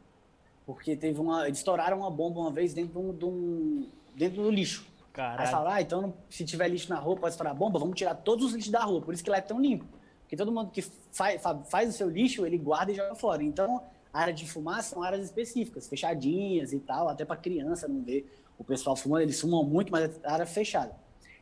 [0.64, 1.46] Porque teve uma.
[1.46, 3.80] Eles estouraram uma bomba uma vez dentro de um.
[3.80, 4.87] de dentro do lixo.
[5.12, 5.40] Caralho.
[5.40, 8.46] Aí falaram, ah, então se tiver lixo na rua, pode estourar bomba, vamos tirar todos
[8.46, 9.00] os lixos da rua.
[9.00, 9.87] Por isso que lá é tão limpo.
[10.26, 13.42] Porque todo mundo que faz, fa- faz o seu lixo, ele guarda e joga fora.
[13.44, 13.80] Então,
[14.12, 18.28] a área de fumar são áreas específicas, fechadinhas e tal, até para criança não ver
[18.58, 19.22] o pessoal fumando.
[19.22, 20.94] Eles fumam muito, mas é área fechada.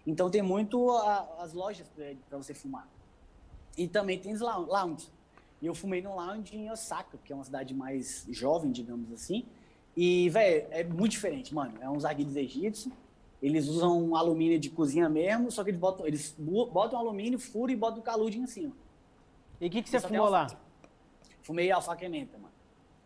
[0.07, 1.87] Então, tem muito a- as lojas
[2.29, 2.87] para você fumar.
[3.77, 5.09] E também tem lounge.
[5.63, 9.47] E eu fumei num lounge em Osaka, que é uma cidade mais jovem, digamos assim.
[9.97, 11.73] E, velho, é muito diferente, mano.
[11.81, 12.93] É uns arguilhos egípcios.
[13.45, 17.75] Eles usam um alumínio de cozinha mesmo, só que eles botam, eles botam alumínio, furam
[17.75, 18.73] e botam o calude em cima.
[19.61, 20.47] E o que, que você fumou lá?
[21.43, 22.55] Fumei alfaca e menta, mano.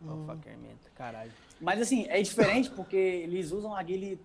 [0.01, 1.33] Oh, fucker, menta, caralho.
[1.59, 4.17] Mas assim, é diferente porque eles usam arguilho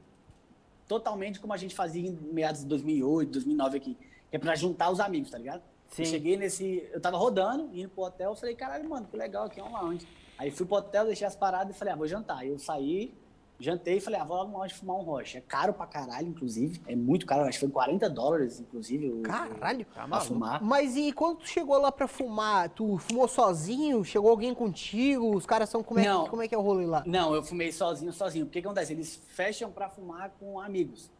[0.87, 3.98] totalmente como a gente fazia em meados de 2008, 2009 aqui.
[4.31, 5.64] Que é pra juntar os amigos, tá ligado?
[5.88, 6.03] Sim.
[6.03, 6.88] Eu cheguei nesse.
[6.92, 9.72] Eu tava rodando, indo pro hotel, eu falei, caralho, mano, que legal, aqui é um
[9.72, 10.07] lounge.
[10.38, 12.38] Aí fui pro hotel, deixei as paradas e falei, ah, vou jantar.
[12.38, 13.12] Aí eu saí,
[13.58, 15.38] jantei e falei, ah, vou lá no lounge fumar um rocha.
[15.38, 16.80] É caro pra caralho, inclusive.
[16.86, 19.22] É muito caro, acho que foi 40 dólares, inclusive.
[19.22, 19.84] Caralho.
[19.86, 20.28] Tá Pra maluco.
[20.28, 20.62] fumar.
[20.62, 24.04] Mas e quando tu chegou lá pra fumar, tu fumou sozinho?
[24.04, 25.34] Chegou alguém contigo?
[25.34, 25.82] Os caras são.
[25.82, 26.26] Como é, Não.
[26.26, 27.02] como é que é o rolê lá?
[27.06, 28.46] Não, eu fumei sozinho, sozinho.
[28.46, 28.92] Porque que acontece?
[28.92, 31.10] Eles fecham pra fumar com amigos.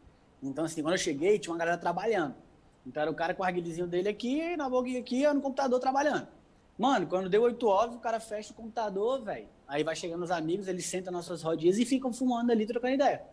[0.43, 2.35] Então, assim, quando eu cheguei, tinha uma galera trabalhando.
[2.85, 5.79] Então, era o cara com o arguilhozinho dele aqui, na boquinha aqui, eu no computador
[5.79, 6.27] trabalhando.
[6.77, 9.47] Mano, quando deu 8 horas, o cara fecha o computador, velho.
[9.67, 12.93] Aí vai chegando os amigos, eles sentam nas suas rodinhas e ficam fumando ali, trocando
[12.95, 13.23] ideia.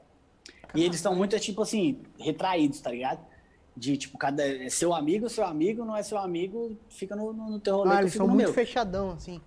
[0.75, 3.21] E eles estão muito, tipo assim, retraídos, tá ligado?
[3.77, 7.51] De, tipo, cada é seu amigo, seu amigo, não é seu amigo, fica no, no,
[7.51, 8.53] no teu rolê, Ah, eles são muito meu.
[8.53, 9.41] fechadão, assim.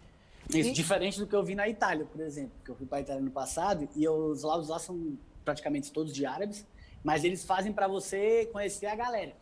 [0.49, 2.51] Isso, E- diferente do que eu vi na Itália, por exemplo.
[2.63, 6.13] Que eu fui para a Itália no passado e os lados lá são praticamente todos
[6.13, 6.65] de árabes,
[7.03, 9.33] mas eles fazem para você conhecer a galera.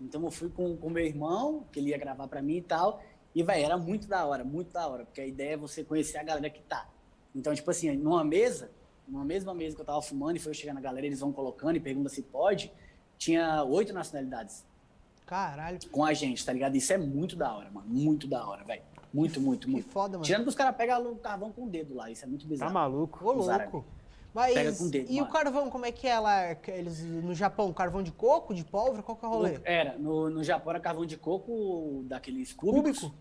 [0.00, 3.00] Então eu fui com o meu irmão, que ele ia gravar para mim e tal,
[3.34, 6.18] e velho, era muito da hora, muito da hora, porque a ideia é você conhecer
[6.18, 6.86] a galera que tá.
[7.34, 8.70] Então, tipo assim, numa mesa,
[9.08, 11.32] numa mesma mesa que eu tava fumando e foi eu chegar na galera, eles vão
[11.32, 12.70] colocando e perguntam se pode,
[13.16, 14.64] tinha oito nacionalidades
[15.26, 15.78] Caralho.
[15.90, 16.76] com a gente, tá ligado?
[16.76, 18.82] Isso é muito da hora, mano, muito da hora, velho.
[19.14, 19.88] Muito, muito, Que muito.
[19.90, 20.24] foda, mano.
[20.24, 22.48] Tirando que os caras pegam o carvão com o dedo lá, isso é muito Tá
[22.48, 22.72] bizarro.
[22.72, 23.24] maluco.
[23.26, 23.82] Ô, Os árabes.
[24.34, 25.32] Mas Pega com o dedo, e o mano.
[25.32, 26.56] carvão, como é que é lá?
[26.68, 29.02] Eles, no Japão, carvão de coco, de pólvora?
[29.02, 29.52] Qual que é o rolê?
[29.58, 33.00] No- era, no, no Japão era carvão de coco daqueles cúbicos.
[33.00, 33.14] Cúbico?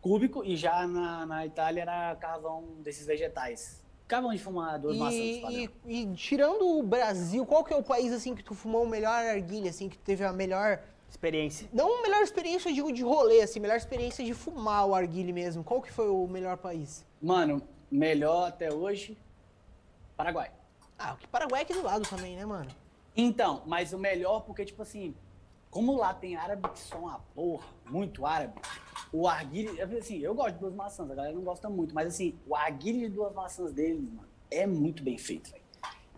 [0.00, 3.80] Cúbico, e já na, na Itália era carvão desses vegetais.
[4.08, 7.82] Carvão de fumar duas maçãs, E, e, e tirando o Brasil, qual que é o
[7.82, 10.80] país assim que tu fumou o melhor arguilha, assim, que teve a melhor.
[11.08, 11.68] Experiência.
[11.72, 15.32] Não a melhor experiência, eu digo, de rolê, assim, melhor experiência de fumar o arguilha
[15.32, 15.62] mesmo.
[15.62, 17.04] Qual que foi o melhor país?
[17.20, 19.16] Mano, melhor até hoje,
[20.22, 20.52] Paraguai.
[20.96, 22.70] Ah, o que Paraguai é aqui do lado também, né, mano?
[23.16, 25.16] Então, mas o melhor porque, tipo assim,
[25.68, 28.54] como lá tem árabe que são uma porra, muito árabe,
[29.12, 32.38] o arguile, assim, eu gosto de duas maçãs, a galera não gosta muito, mas assim,
[32.46, 35.64] o arguile de duas maçãs deles, mano, é muito bem feito, velho.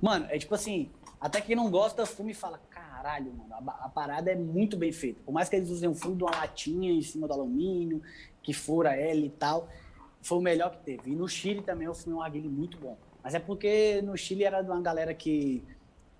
[0.03, 3.89] Mano, é tipo assim, até quem não gosta, fuma e fala, caralho, mano, a, a
[3.89, 5.23] parada é muito bem feita.
[5.25, 8.03] Por mais que eles usem um fundo de uma latinha em cima do alumínio,
[8.43, 9.67] que fura ela e tal,
[10.21, 11.11] foi o melhor que teve.
[11.11, 12.99] E no Chile também eu fumei um arguile muito bom.
[13.25, 15.65] Mas é porque no Chile era de uma galera que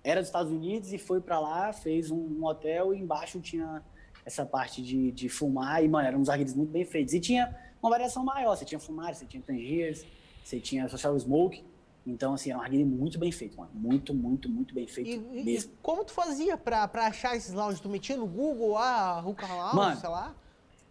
[0.03, 3.83] era dos Estados Unidos e foi pra lá, fez um, hotel e embaixo tinha
[4.25, 7.13] essa parte de, de fumar e, mano, eram uns arguilhos muito bem feitos.
[7.13, 10.03] E tinha uma variação maior, você tinha Fumares, você tinha Tangiers,
[10.43, 11.63] você tinha Social Smoke.
[12.07, 13.69] Então, assim, era um arguilho muito bem feito, mano.
[13.73, 15.73] Muito, muito, muito bem feito E, e- e mesmo.
[15.81, 17.79] como tu fazia pra, pra achar esses lounges?
[17.79, 20.35] Tu metia no Google, ah, Ruka Lounge, Mano, sei lá?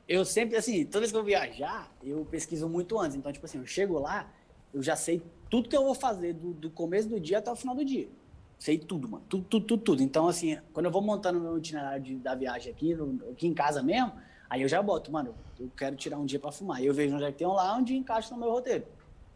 [0.08, 3.16] Eu sempre, assim, toda vez que eu viajar, eu pesquiso muito antes.
[3.16, 4.28] Então, tipo assim, eu chego lá,
[4.72, 5.22] eu já sei
[5.54, 8.08] tudo que eu vou fazer do, do começo do dia até o final do dia.
[8.58, 9.22] Sei tudo, mano.
[9.28, 10.02] Tudo, tudo, tudo, tudo.
[10.02, 13.54] Então, assim, quando eu vou montando meu itinerário de- da viagem aqui, no- aqui em
[13.54, 14.10] casa mesmo,
[14.50, 16.82] aí eu já boto, mano, eu quero tirar um dia pra fumar.
[16.82, 18.84] E eu vejo onde é que tem um lounge e encaixo no meu roteiro.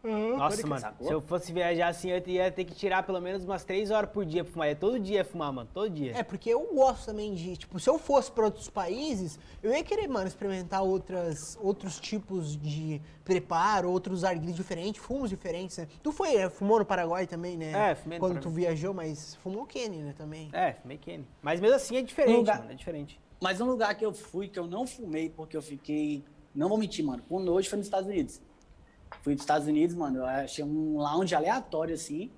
[0.01, 1.07] Nossa, Pode mano, sacou?
[1.07, 4.09] se eu fosse viajar assim, eu ia ter que tirar pelo menos umas 3 horas
[4.09, 4.67] por dia pra fumar.
[4.69, 5.69] É todo dia fumar, mano.
[5.73, 6.15] Todo dia.
[6.15, 9.83] É, porque eu gosto também de, tipo, se eu fosse pra outros países, eu ia
[9.83, 15.87] querer, mano, experimentar outras, outros tipos de preparo, outros arguilhos diferentes, fumos diferentes, né?
[16.01, 17.91] Tu foi, é, fumou no Paraguai também, né?
[17.91, 18.63] É, fumei no Quando tu Paraguai.
[18.65, 20.49] viajou, mas fumou Kenny, né, também.
[20.53, 21.27] É, fumei Kenny.
[21.41, 22.71] Mas mesmo assim é diferente, lugar- mano.
[22.71, 23.19] É diferente.
[23.41, 26.23] Mas um lugar que eu fui, que eu não fumei, porque eu fiquei.
[26.55, 27.21] Não vou mentir, mano.
[27.29, 28.41] Com noite foi nos Estados Unidos.
[29.21, 30.19] Fui dos Estados Unidos, mano.
[30.19, 32.31] Eu achei um lounge aleatório, assim.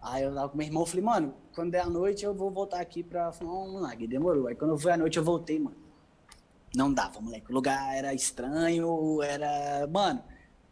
[0.00, 2.80] Aí eu tava com meu irmão, falei, mano, quando der a noite eu vou voltar
[2.80, 4.06] aqui pra fumar um lag.
[4.06, 4.46] Demorou.
[4.46, 5.76] Aí quando foi a noite eu voltei, mano.
[6.74, 7.50] Não dava, moleque.
[7.50, 9.86] O lugar era estranho, era.
[9.88, 10.22] Mano,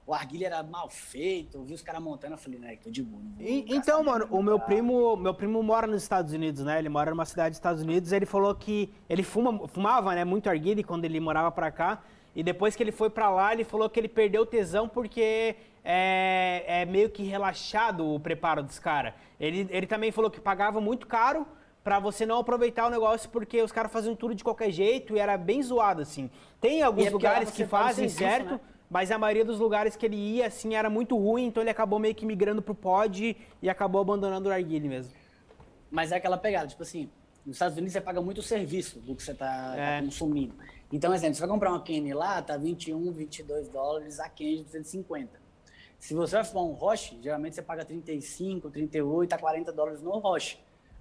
[0.06, 1.58] o arguilha era mal feito.
[1.58, 3.22] Eu vi os caras montando, eu falei, né, tô de boa.
[3.40, 6.78] então, minha mano, o meu primo, meu primo mora nos Estados Unidos, né?
[6.78, 8.12] Ele mora numa cidade dos Estados Unidos.
[8.12, 12.02] Ele falou que ele fuma, fumava, né, muito arguile quando ele morava pra cá.
[12.36, 15.56] E depois que ele foi pra lá, ele falou que ele perdeu o tesão porque
[15.82, 19.14] é, é meio que relaxado o preparo dos caras.
[19.40, 21.46] Ele, ele também falou que pagava muito caro
[21.82, 25.18] pra você não aproveitar o negócio porque os caras faziam tudo de qualquer jeito e
[25.18, 26.30] era bem zoado, assim.
[26.60, 28.60] Tem alguns é porque lá lugares que o fazem certo, né?
[28.90, 31.98] mas a maioria dos lugares que ele ia, assim, era muito ruim, então ele acabou
[31.98, 35.14] meio que migrando pro pod e acabou abandonando o arguile mesmo.
[35.90, 37.08] Mas é aquela pegada, tipo assim,
[37.46, 40.02] nos Estados Unidos você paga muito o serviço do que você tá, tá É.
[40.02, 40.54] consumindo.
[40.92, 44.64] Então, exemplo, você vai comprar uma Kenny lá, tá 21, 22 dólares, a Kenny de
[44.64, 45.40] 250.
[45.98, 50.18] Se você vai fumar um Roche, geralmente você paga 35, 38 a 40 dólares no
[50.18, 50.58] Roche.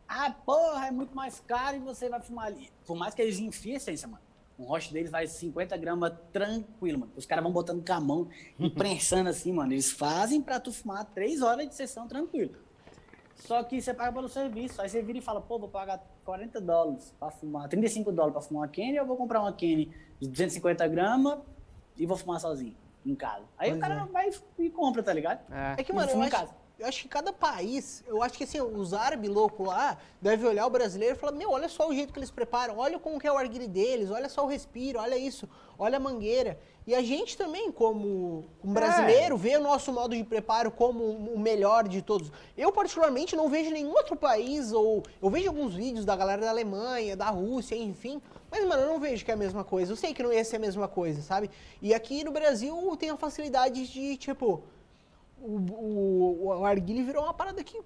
[0.08, 2.72] Ah, porra, é muito mais caro e você vai fumar ali.
[2.86, 4.24] Por mais que eles enfiem a essência, mano.
[4.58, 7.12] Um Roche deles vai 50 gramas tranquilo, mano.
[7.16, 9.74] Os caras vão botando com a mão e prensando assim, mano.
[9.74, 12.56] Eles fazem pra tu fumar 3 horas de sessão tranquilo.
[13.36, 14.82] Só que você paga pelo serviço.
[14.82, 18.42] Aí você vira e fala, pô, vou pagar 40 dólares pra fumar, 35 dólares pra
[18.42, 21.40] fumar uma Kenny, eu vou comprar uma Kenny de 250 gramas
[21.98, 23.46] e vou fumar sozinho, em casa.
[23.58, 24.06] Aí Pois o cara é.
[24.06, 25.40] vai e compra, tá ligado?
[25.52, 25.82] É.
[25.82, 26.56] É que, mano, eu acho, casa.
[26.78, 30.66] Eu acho que cada país, eu acho que assim, os árabes loucos lá devem olhar
[30.66, 33.28] o brasileiro e falar, meu, olha só o jeito que eles preparam, olha como que
[33.28, 35.48] é o arguile deles, olha só o respiro, olha isso,
[35.80, 36.60] olha a mangueira.
[36.88, 41.40] E a gente também, como, como brasileiro, vê o nosso modo de preparo como o
[41.40, 42.32] melhor de todos.
[42.56, 46.50] Eu, particularmente, não vejo nenhum outro país, ou eu vejo alguns vídeos da galera da
[46.52, 49.92] Alemanha, da Rússia, enfim, mas, mano, eu não vejo que é a mesma coisa.
[49.92, 51.50] Eu sei que não ia ser a mesma coisa, sabe?
[51.82, 54.64] E aqui no Brasil tem a facilidade de, tipo,
[55.46, 57.80] o, o, o arguile virou uma parada que,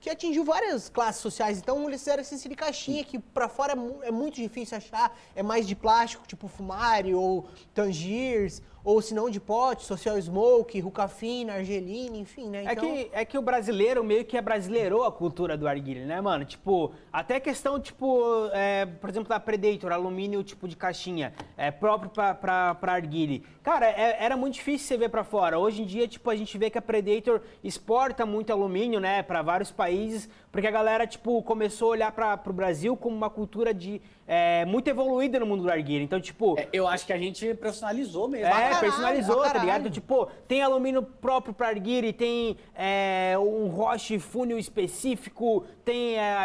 [0.00, 1.58] que atingiu várias classes sociais.
[1.58, 5.16] Então eles fizeram essência de caixinha, que pra fora é, é muito difícil achar.
[5.34, 10.78] É mais de plástico, tipo Fumari ou Tangiers, ou se não de pote, Social Smoke,
[10.78, 12.64] Rucafina, Argelina, enfim, né?
[12.66, 16.44] É, que, é que o brasileiro meio que abrasileirou a cultura do arguile, né, mano?
[16.44, 22.10] Tipo, até questão, tipo, é, por exemplo, da Predator, alumínio tipo de caixinha, é próprio
[22.10, 23.42] pra, pra, pra arguile.
[23.62, 25.58] Cara, é- era muito difícil você ver pra fora.
[25.58, 29.40] Hoje em dia, tipo, a gente vê que a Predator exporta muito alumínio, né, pra
[29.40, 33.72] vários países, porque a galera, tipo, começou a olhar pra, pro Brasil como uma cultura
[33.72, 36.04] de é, muito evoluída no mundo do arguile.
[36.04, 36.58] Então, tipo...
[36.58, 38.46] É, eu acho que a gente profissionalizou mesmo.
[38.46, 39.90] É, caralho, personalizou, tá ligado?
[39.90, 46.36] Tipo, tem alumínio próprio pra arguile, tem é, um roche fúnil específico, tem é,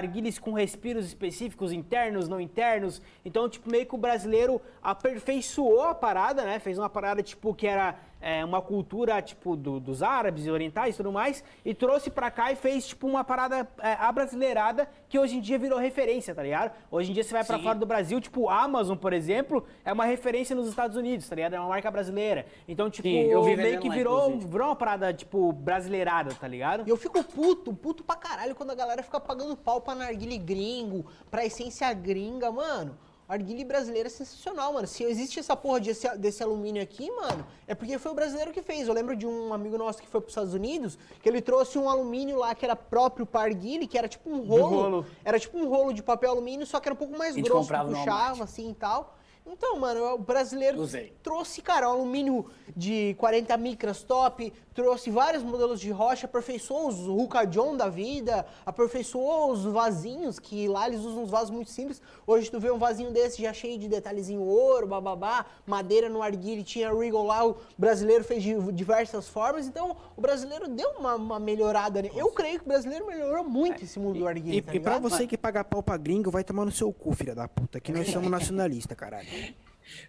[0.41, 3.01] com respiros específicos, internos, não internos.
[3.23, 6.59] Então, tipo, meio que o brasileiro aperfeiçoou a parada, né?
[6.59, 10.93] Fez uma parada, tipo, que era é, uma cultura, tipo, do- dos árabes e orientais
[10.95, 15.17] e tudo mais, e trouxe pra cá e fez, tipo, uma parada é, abrasileirada que
[15.17, 16.71] hoje em dia virou referência, tá ligado?
[16.91, 17.63] Hoje em dia você vai pra Sim.
[17.63, 21.53] fora do Brasil, tipo, Amazon, por exemplo, é uma referência nos Estados Unidos, tá ligado?
[21.55, 22.45] É uma marca brasileira.
[22.67, 26.85] Então, tipo, Sim, eu vi meio que virou, virou uma parada, tipo, brasileirada, tá ligado?
[26.85, 30.37] E eu fico puto, puto pra caralho quando a galera fica pagando pau pra narguile
[30.37, 32.97] gringo, pra essência gringa, mano.
[33.29, 34.87] Arguile brasileiro é sensacional, mano.
[34.87, 38.59] Se existe essa porra desse, desse alumínio aqui, mano, é porque foi o brasileiro que
[38.59, 38.87] fez.
[38.87, 41.87] Eu lembro de um amigo nosso que foi pros Estados Unidos, que ele trouxe um
[41.87, 44.81] alumínio lá que era próprio pra arguile, que era tipo um rolo.
[44.81, 45.05] rolo.
[45.23, 48.43] Era tipo um rolo de papel alumínio, só que era um pouco mais grosso, puxava,
[48.45, 49.15] assim e tal.
[49.51, 51.11] Então, mano, o brasileiro Usei.
[51.23, 56.95] trouxe, cara, um alumínio de 40 micras top, trouxe vários modelos de rocha, aperfeiçoou os
[56.99, 61.99] Ruka John da vida, aperfeiçoou os vasinhos, que lá eles usam uns vasos muito simples.
[62.27, 66.63] Hoje tu vê um vasinho desse já cheio de detalhezinho ouro, bababá, madeira no arguile,
[66.63, 71.39] tinha Regal lá, o brasileiro fez de diversas formas, então o brasileiro deu uma, uma
[71.39, 72.01] melhorada.
[72.01, 72.09] né?
[72.15, 74.99] Eu creio que o brasileiro melhorou muito esse mundo do arguile, E, tá e pra
[74.99, 77.91] você que paga pau pra gringo, vai tomar no seu cu, filha da puta, que
[77.91, 79.27] nós somos nacionalistas, caralho.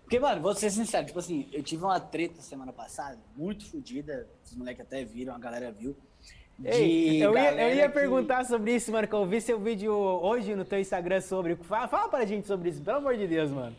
[0.02, 4.28] Porque, mano, vou ser sincero, tipo assim, eu tive uma treta semana passada, muito fodida,
[4.44, 5.96] os moleques até viram, a galera viu.
[6.62, 9.94] Ei, eu ia, eu ia que- perguntar sobre isso, mano, que eu vi seu vídeo
[9.94, 11.56] hoje no teu Instagram sobre.
[11.56, 13.74] Fala, fala pra gente sobre isso, pelo amor de Deus, mano.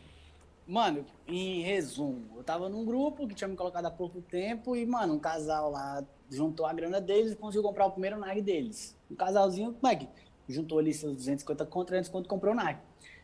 [0.67, 4.85] Mano, em resumo, eu tava num grupo que tinha me colocado há pouco tempo e,
[4.85, 8.97] mano, um casal lá juntou a grana deles e conseguiu comprar o primeiro Nike deles.
[9.11, 10.07] Um casalzinho, como é que
[10.49, 12.79] juntou ali seus 250 conto, 300 conto, comprou o Nike.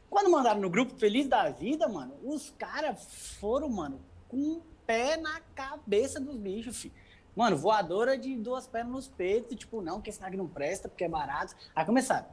[0.10, 3.04] Quando mandaram no grupo Feliz da Vida, mano, os caras
[3.39, 6.93] foram, mano, com um pé na cabeça dos bichos, filho.
[7.36, 11.04] Mano, voadora de duas pernas nos peitos, tipo, não, que esse Nike não presta, porque
[11.04, 11.56] é barato.
[11.76, 12.26] Aí começaram,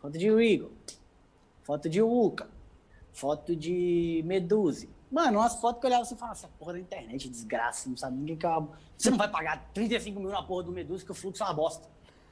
[0.00, 0.70] foto de Regal,
[1.62, 2.48] foto de Uca,
[3.12, 4.88] foto de Meduse.
[5.10, 7.96] Mano, umas fotos que eu olhava assim e falava, essa porra da internet, desgraça, não
[7.96, 8.70] sabe ninguém que uma...
[8.96, 11.54] Você não vai pagar 35 mil na porra do Meduse, que o fluxo é uma
[11.54, 11.86] bosta.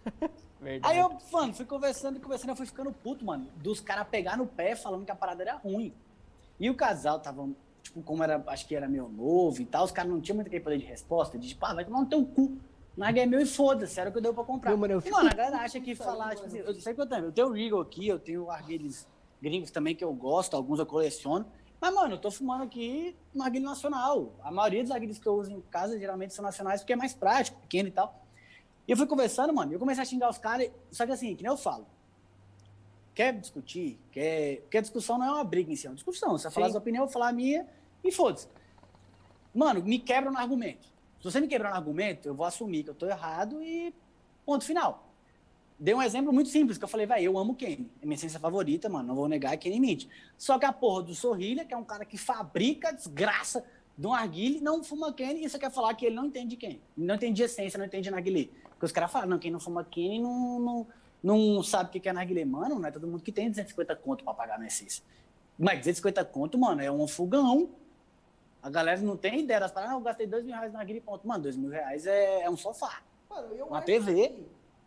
[0.65, 0.95] Verdade.
[0.95, 4.39] Aí eu, mano, fui conversando e conversando, eu fui ficando puto, mano, dos caras pegar
[4.39, 5.93] no pé falando que a parada era ruim.
[6.59, 7.47] E o casal tava,
[7.83, 10.47] tipo, como era, acho que era meu novo e tal, os caras não tinham muito
[10.47, 12.57] aquele poder de resposta, de tipo, ah, vai tomar no teu cu.
[12.97, 14.71] Nike é meu e foda-se, era o que eu deu pra comprar.
[14.71, 16.95] Meu, mano, eu e, fico mano, a galera acha que falar, tipo assim, eu sei
[16.95, 19.07] que eu tenho, eu tenho o Regal aqui, eu tenho arguilhos
[19.43, 21.45] gringos também que eu gosto, alguns eu coleciono.
[21.79, 24.33] Mas, mano, eu tô fumando aqui no arguilho nacional.
[24.43, 27.13] A maioria dos arguilhos que eu uso em casa geralmente são nacionais porque é mais
[27.13, 28.24] prático, pequeno e tal.
[28.87, 31.43] E eu fui conversando, mano, eu comecei a xingar os caras, só que assim, que
[31.43, 31.87] nem eu falo.
[33.15, 34.61] quer discutir, quer.
[34.63, 36.33] Porque a discussão não é uma briga em si, é uma discussão.
[36.33, 37.67] Você vai falar sua opinião, eu vou falar a minha
[38.03, 38.49] e foda-se.
[39.55, 40.87] Mano, me quebra no argumento.
[41.21, 43.95] Se você me quebrar no argumento, eu vou assumir que eu tô errado e
[44.45, 45.09] ponto final.
[45.79, 47.91] Dei um exemplo muito simples, que eu falei, velho, eu amo Kenny.
[48.03, 49.09] É minha essência favorita, mano.
[49.09, 50.07] Não vou negar, é Kenny Mint.
[50.37, 53.65] Só que a porra do Sorrilha, que é um cara que fabrica desgraça
[53.97, 56.81] de um arguile, não fuma Kenny, e você quer falar que ele não entende Kenny.
[56.97, 58.49] Não entende de essência, não entende narguilé.
[58.75, 60.87] Porque os caras falam, não, quem não fuma Kenny não, não,
[61.23, 62.45] não sabe o que é narguilé.
[62.45, 65.03] Mano, não é todo mundo que tem 250 conto pra pagar essência.
[65.59, 67.71] Mas 250 conto, mano, é um fogão.
[68.63, 71.01] A galera não tem ideia das paradas, não, eu gastei 2 mil reais na narguilé,
[71.01, 71.27] ponto.
[71.27, 73.03] Mano, 2 mil reais é, é um sofá.
[73.31, 74.29] Mano, eu Uma TV.
[74.29, 74.47] que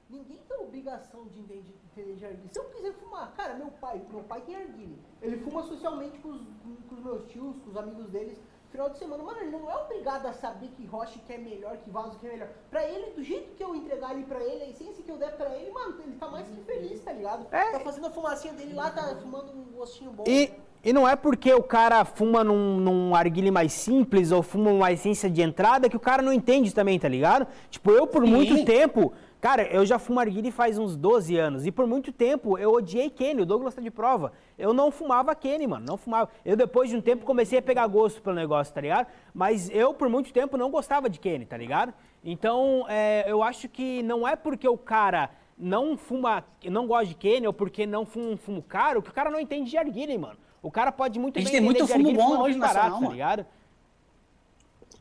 [0.10, 2.54] ninguém tem obrigação de entender, entender de.
[2.54, 4.98] Se eu quiser fumar, cara, meu pai, meu pai tem arguile.
[5.22, 6.42] Ele fuma socialmente com os,
[6.90, 8.38] com os meus tios, com os amigos deles,
[8.70, 9.24] final de semana.
[9.24, 12.28] Mano, ele não é obrigado a saber que roche que é melhor, que vaso que
[12.28, 12.49] é melhor.
[12.70, 15.36] Pra ele, do jeito que eu entregar ali pra ele, a essência que eu der
[15.36, 17.47] pra ele, mano, ele tá mais que feliz, tá ligado?
[17.51, 17.72] É.
[17.72, 20.24] Tá fazendo a fumacinha dele lá, tá fumando um gostinho bom.
[20.28, 20.55] E, né?
[20.84, 24.91] E não é porque o cara fuma num, num arguile mais simples ou fuma uma
[24.91, 27.47] essência de entrada que o cara não entende também, tá ligado?
[27.69, 28.32] Tipo, eu por Sim.
[28.32, 29.11] muito tempo,
[29.41, 33.09] cara, eu já fumo arguile faz uns 12 anos e por muito tempo eu odiei
[33.09, 34.32] Kenny, o Douglas tá de prova.
[34.57, 36.30] Eu não fumava Kenny, mano, não fumava.
[36.45, 39.07] Eu depois de um tempo comecei a pegar gosto pelo negócio, tá ligado?
[39.34, 41.93] Mas eu por muito tempo não gostava de Kenny, tá ligado?
[42.23, 47.15] Então, é, eu acho que não é porque o cara não fuma, não gosta de
[47.15, 50.17] Kenny ou porque não fuma um fumo caro que o cara não entende de arguile,
[50.17, 50.38] mano.
[50.68, 53.13] O cara pode muito A gente bem tem muito fumo bom hoje barato, nacional, tá
[53.13, 53.45] ligado?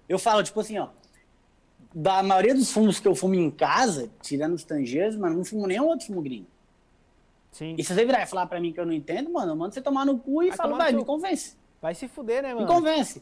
[0.08, 0.90] Eu falo, tipo assim, ó.
[1.92, 5.66] Da maioria dos fumos que eu fumo em casa, tirando os tangeiros, mano, não fumo
[5.66, 6.46] nenhum outro fumo gringo.
[7.50, 7.74] Sim.
[7.76, 9.74] E se você virar e falar pra mim que eu não entendo, mano, eu mando
[9.74, 11.56] você tomar no cu e Vai no velho, seu me convence.
[11.82, 12.68] Vai se fuder, né, Me mano?
[12.68, 13.20] convence.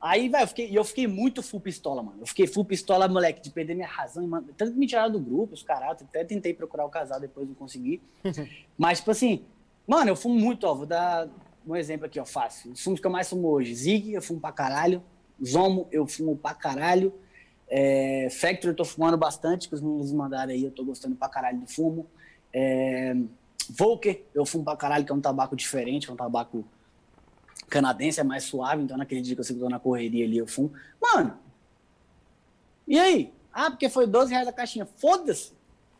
[0.00, 2.18] Aí, velho, eu fiquei, e eu fiquei muito full pistola, mano.
[2.22, 4.24] Eu fiquei full pistola, moleque, de perder minha razão.
[4.24, 6.02] E, mano, tanto que me tiraram do grupo, os caras.
[6.02, 8.02] Até tentei procurar o casal, depois não consegui.
[8.76, 9.44] Mas, tipo assim,
[9.86, 10.74] mano, eu fumo muito, ó.
[10.74, 11.28] Vou dar
[11.66, 12.72] um exemplo aqui, ó, fácil.
[12.72, 13.74] Os fumos que eu mais fumo hoje.
[13.74, 15.02] Zig, eu fumo pra caralho.
[15.44, 17.12] Zomo, eu fumo pra caralho.
[17.68, 20.64] É, Factory, eu tô fumando bastante, que os meninos mandaram aí.
[20.64, 22.06] Eu tô gostando pra caralho do fumo.
[22.52, 23.16] É,
[23.70, 26.64] Volker, eu fumo pra caralho, que é um tabaco diferente, é um tabaco
[27.68, 30.72] canadense, é mais suave, então naquele dia que eu tô na correria ali, eu fumo.
[31.00, 31.38] Mano,
[32.86, 33.32] e aí?
[33.52, 34.86] Ah, porque foi 12 reais a caixinha.
[34.96, 35.52] Foda-se.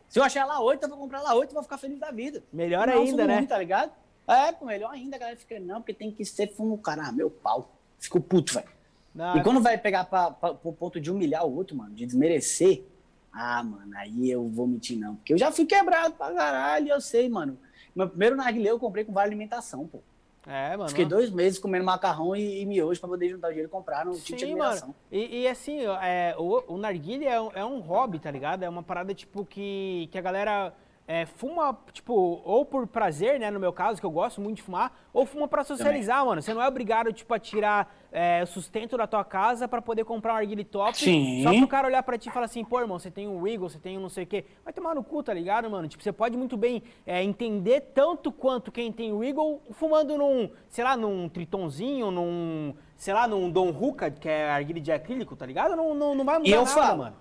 [0.07, 2.11] Se eu achar lá 8, eu vou comprar lá 8 e vou ficar feliz da
[2.11, 2.43] vida.
[2.53, 3.37] Melhor ainda, né?
[3.37, 3.91] ruim, tá ligado?
[4.27, 7.07] É, pô, melhor ainda, a galera fica, não, porque tem que ser fumo, cara.
[7.07, 7.71] Ah, meu pau.
[7.99, 8.67] Fico puto, velho.
[9.13, 12.05] Não, E quando vai pegar pra, pra, pro ponto de humilhar o outro, mano, de
[12.05, 12.83] desmerecer,
[13.31, 15.15] ah, mano, aí eu vou mentir, não.
[15.15, 17.57] Porque eu já fui quebrado pra caralho, eu sei, mano.
[17.95, 19.99] Meu primeiro narguilé eu comprei com vale alimentação, pô.
[20.47, 20.89] É, mano.
[20.89, 24.05] Fiquei dois meses comendo macarrão e, e miojo pra poder juntar o dinheiro e comprar
[24.05, 24.87] de Sim, admiração.
[24.89, 24.95] mano.
[25.11, 28.61] E, e assim, é, o, o narguilé é, um- é um hobby, tá ligado?
[28.63, 30.71] É uma parada, tipo, que, que a galera
[31.07, 34.63] é, fuma, tipo, ou por prazer, né, no meu caso, que eu gosto muito de
[34.63, 36.41] fumar, ou fuma pra socializar, mano.
[36.41, 40.03] Você não é obrigado, tipo, a tirar é, o sustento da tua casa pra poder
[40.03, 40.97] comprar um narguilé top.
[40.97, 41.43] Sim.
[41.43, 43.69] Só pro cara olhar pra ti e falar assim, pô, irmão, você tem um Wiggle,
[43.69, 44.45] você tem um não sei o quê.
[44.63, 45.87] Vai tomar no cu, tá ligado, mano?
[45.87, 50.83] Tipo, você pode muito bem é, entender tanto quanto quem tem Wiggle fumando num, sei
[50.83, 55.45] lá, num tritonzinho, num, sei lá, num Don Huca, que é arguilha de acrílico, tá
[55.45, 55.75] ligado?
[55.75, 57.15] Não, não, não vai mudar E eu nada, falo, mano.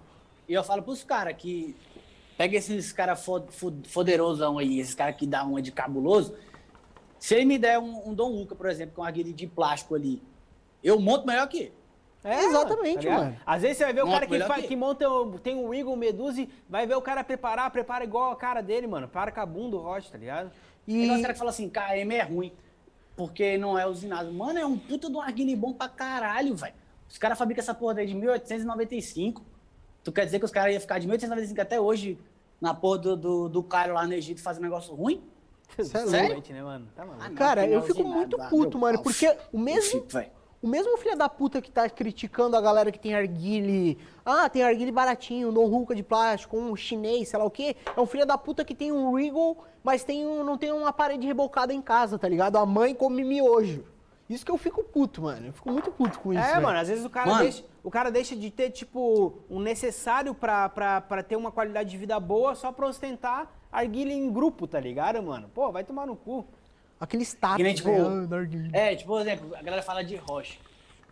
[0.48, 1.76] E eu falo pros caras que
[2.36, 6.34] pega esses caras fo fo foderosão aí, esses caras que dá uma de cabuloso.
[7.18, 10.22] Se ele me der um, um Dom Luca, por exemplo, com guilha de plástico ali,
[10.82, 11.72] eu monto melhor que ele.
[12.22, 13.18] É, Exatamente, ligado?
[13.24, 13.36] mano.
[13.44, 15.68] Às vezes você vai ver o cara que, faz, que- que monta, o- tem um
[15.68, 19.06] Wiggle, Medusa, e vai ver o cara preparar, prepara igual a cara dele, mano.
[19.06, 20.50] Para com a bunda, o Roche, tá ligado?
[20.88, 22.50] E os caras que falam assim, KM é ruim,
[23.14, 24.32] porque não é usinado.
[24.32, 26.74] Mano, é um puta de um arguile bom pra caralho, velho.
[27.08, 29.42] Os caras fabricam essa porra daí de 1895.
[30.04, 32.18] Tu quer dizer que os caras iam ficar de 1895 até hoje
[32.60, 35.24] na porra do, do, do Cairo lá no Egito fazendo negócio ruim?
[35.70, 36.86] Cê é Exatamente, né, mano?
[36.94, 37.02] Tá.
[37.18, 39.04] Ah, não, Cara, eu é fico muito ah, puto, mano, pau.
[39.04, 40.06] porque o mesmo,
[40.62, 44.62] o mesmo filho da puta que tá criticando a galera que tem arguile, ah, tem
[44.62, 48.26] arguile baratinho, não ruca de plástico, um chinês, sei lá o quê, é um filho
[48.26, 51.80] da puta que tem um Regal, mas tem um, não tem uma parede rebocada em
[51.80, 52.56] casa, tá ligado?
[52.56, 53.84] A mãe come miojo.
[54.28, 55.48] Isso que eu fico puto, mano.
[55.48, 56.42] Eu fico muito puto com isso.
[56.42, 56.62] É, velho.
[56.62, 57.42] mano, às vezes o cara, Mano.
[57.42, 61.90] deixa, o cara deixa de ter, tipo, um necessário pra, pra, pra ter uma qualidade
[61.90, 65.50] de vida boa só pra ostentar arguilha em grupo, tá ligado, mano?
[65.52, 66.46] Pô, vai tomar no cu.
[66.98, 68.70] Aquele status, Que nem, tipo, né?
[68.72, 70.58] É, tipo, por exemplo, a galera fala de roche.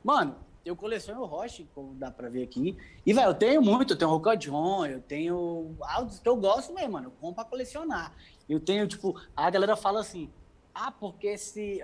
[0.02, 2.76] Mano, eu coleciono roche, como dá pra ver aqui.
[3.04, 3.94] E, velho, eu tenho muito.
[3.94, 7.08] Eu tenho Roca John, eu tenho áudios que eu gosto mesmo, mano.
[7.08, 8.12] Eu compro pra colecionar.
[8.48, 10.30] Eu tenho, tipo, a galera fala assim,
[10.74, 11.34] ah, porque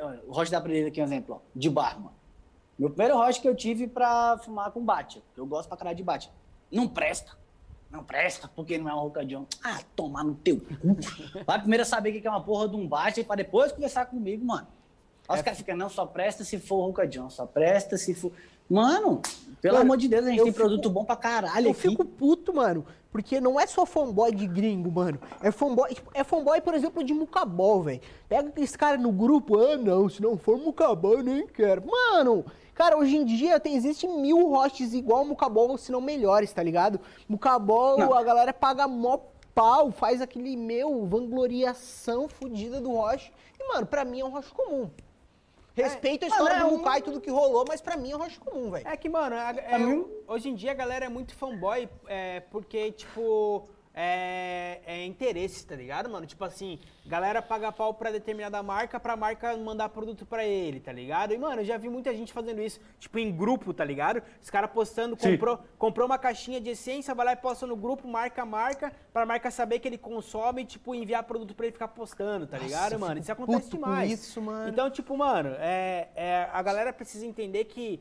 [0.00, 2.16] ó, O roche dá pra ver aqui um exemplo, ó, de bar, mano.
[2.78, 5.96] Meu primeiro roche que eu tive pra fumar com Batia, que eu gosto pra caralho
[5.96, 6.30] de Batia.
[6.70, 7.36] Não presta.
[7.90, 9.46] Não presta, porque não é um Roca John.
[9.64, 10.66] Ah, tomar no teu cu.
[11.46, 14.44] Vai primeiro saber o que é uma porra de um baixo pra depois conversar comigo,
[14.44, 14.68] mano.
[15.26, 18.32] Aí os caras ficam, não, só presta se for John, só presta se for.
[18.68, 19.20] Mano,
[19.62, 21.70] pelo Mano, amor de Deus, a gente eu tem fico- produto bom pra caralho Eu
[21.72, 21.80] aqui.
[21.88, 25.18] fico puto, mano, porque não é só fanboy de gringo, mano.
[25.42, 28.00] É fanboy, tipo, é fanboy, por exemplo, de Mucabol, velho.
[28.28, 31.82] Pega aqueles caras no grupo, ah, não, se não for Mucabol, eu nem quero.
[31.86, 32.44] Mano,
[32.74, 37.00] cara, hoje em dia tem, existe mil hosts igual Mucabol, se não melhores, tá ligado?
[37.28, 38.14] Mucabol, Não.
[38.14, 39.18] a galera paga mó
[39.54, 43.32] pau, faz aquele, meu, vangloriação fodida do host.
[43.58, 44.88] E, mano, pra mim é um host comum.
[45.84, 48.10] Respeito a história Mano, é do um- Mukai e tudo que rolou, mas pra mim
[48.12, 48.86] é um host comum, velho.
[48.88, 52.40] É que, mano, a- é, mim- hoje em dia a galera é muito fanboy é,
[52.50, 56.26] porque, tipo, é, é interesse, tá ligado, mano?
[56.26, 60.92] Tipo assim, galera paga pau pra determinada marca pra marca mandar produto pra ele, tá
[60.92, 61.34] ligado?
[61.34, 64.22] E, mano, eu já vi muita gente fazendo isso, tipo, em grupo, tá ligado?
[64.40, 65.32] Os caras postando, Sim.
[65.32, 68.92] comprou, comprou uma caixinha de essência, vai lá e posta no grupo, marca a marca,
[69.12, 72.58] pra marca saber que ele consome e, tipo, enviar produto pra ele ficar postando, tá
[72.58, 73.18] ligado, eu mano?
[73.20, 74.12] Isso acontece demais.
[74.12, 74.68] isso, mano.
[74.68, 78.00] Então, tipo, mano, é, é, a galera precisa entender que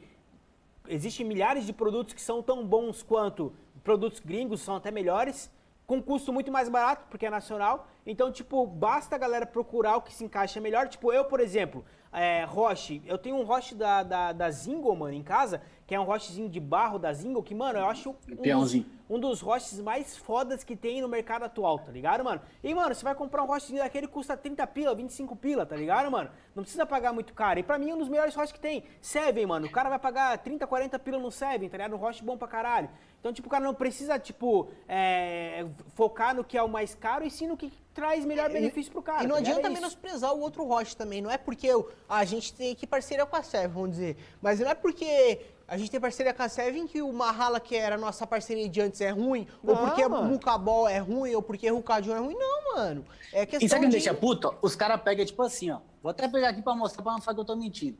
[0.87, 5.49] existem milhares de produtos que são tão bons quanto produtos gringos, são até melhores,
[5.87, 7.87] com custo muito mais barato, porque é nacional.
[8.05, 10.89] Então, tipo, basta a galera procurar o que se encaixa melhor.
[10.89, 15.13] Tipo, eu, por exemplo, é, Roche, eu tenho um Roche da, da, da Zingo, mano,
[15.13, 18.35] em casa, que é um Rochezinho de barro da Zingo, que, mano, eu acho um
[18.35, 18.85] Peãozinho.
[19.09, 22.41] Um dos roches mais fodas que tem no mercado atual, tá ligado, mano?
[22.63, 26.11] E, mano, você vai comprar um rochezinho daquele, custa 30 pila, 25 pila, tá ligado,
[26.11, 26.29] mano?
[26.55, 27.59] Não precisa pagar muito caro.
[27.59, 28.83] E pra mim, é um dos melhores roches que tem.
[29.01, 29.67] Seven, mano.
[29.67, 31.93] O cara vai pagar 30, 40 pila no Seven, tá ligado?
[31.95, 32.89] Um roche bom pra caralho.
[33.19, 37.25] Então, tipo, o cara não precisa, tipo, é, focar no que é o mais caro
[37.25, 39.23] e sim no que traz melhor benefício pro cara.
[39.23, 41.21] E não tá adianta É menosprezar o outro Roche também.
[41.21, 44.17] Não é porque eu- a gente tem aqui parceria com a Seven, vamos dizer.
[44.41, 47.75] Mas não é porque a gente tem parceria com a Seven que o Mahala, que
[47.75, 49.45] era a nossa parceria de antes, é ruim.
[49.61, 50.23] ou Não, porque mano.
[50.23, 52.35] o Mukabol é ruim, ou porque o Rucadion é ruim.
[52.35, 53.05] Não, mano.
[53.33, 54.03] É questão E sabe o que me de...
[54.05, 54.55] deixa puto?
[54.61, 55.81] Os caras pegam, tipo assim, ó.
[56.01, 57.97] Vou até pegar aqui pra mostrar pra não falar que eu tô mentindo.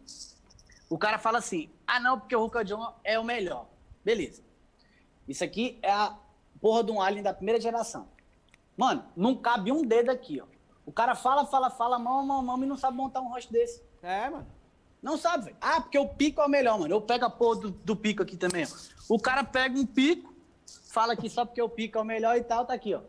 [0.89, 3.67] O cara fala assim: ah, não, porque o Ruka John é o melhor.
[4.05, 4.41] Beleza.
[5.27, 6.15] Isso aqui é a
[6.61, 8.07] porra de um alien da primeira geração.
[8.77, 10.45] Mano, não cabe um dedo aqui, ó.
[10.85, 13.83] O cara fala, fala, fala, mão, mão, mão, e não sabe montar um rosto desse.
[14.01, 14.47] É, mano.
[15.01, 15.57] Não sabe, velho.
[15.61, 16.93] Ah, porque o pico é o melhor, mano.
[16.93, 19.13] Eu pego a porra do, do pico aqui também, ó.
[19.13, 20.33] O cara pega um pico,
[20.89, 23.01] fala que só porque o pico é o melhor e tal, tá aqui, ó.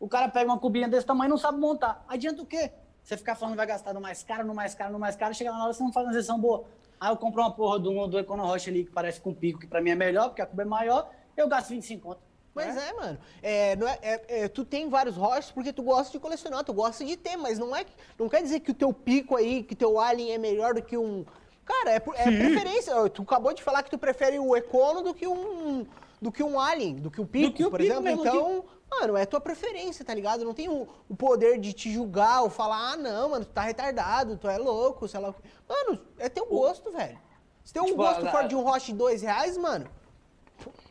[0.00, 2.04] O cara pega uma cubinha desse tamanho e não sabe montar.
[2.08, 2.70] Adianta o quê?
[3.02, 5.50] Você ficar falando vai gastar no mais caro, no mais caro, no mais caro, chega
[5.50, 6.64] na hora você não faz uma sessão boa.
[7.00, 9.66] Aí eu compro uma porra do, do Econo Rocha ali que parece com pico, que
[9.66, 12.27] pra mim é melhor, porque a cuba é maior, eu gasto 25 conto.
[12.66, 13.18] Mas é, mano.
[13.42, 16.72] É, não é, é- é, tu tem vários roches porque tu gosta de colecionar, tu
[16.72, 19.62] gosta de ter, mas não é que- não quer dizer que o teu pico aí,
[19.62, 21.24] que teu alien é melhor do que um.
[21.64, 22.94] Cara, é, é preferência.
[23.10, 25.86] Tu acabou de falar que tu prefere o Econo do que um.
[26.20, 28.02] Do que um alien, do que o pico, que o por pico exemplo.
[28.02, 30.44] mesmo, então, mano, é tua preferência, tá ligado?
[30.44, 33.60] Não tem o, o poder de te julgar ou falar, ah, não, mano, tu tá
[33.62, 35.32] retardado, tu é louco, sei lá.
[35.68, 37.16] Mano, é teu gosto, velho.
[37.62, 39.86] Se teu Tipo, gosto a- for de um roche de dois reais, mano,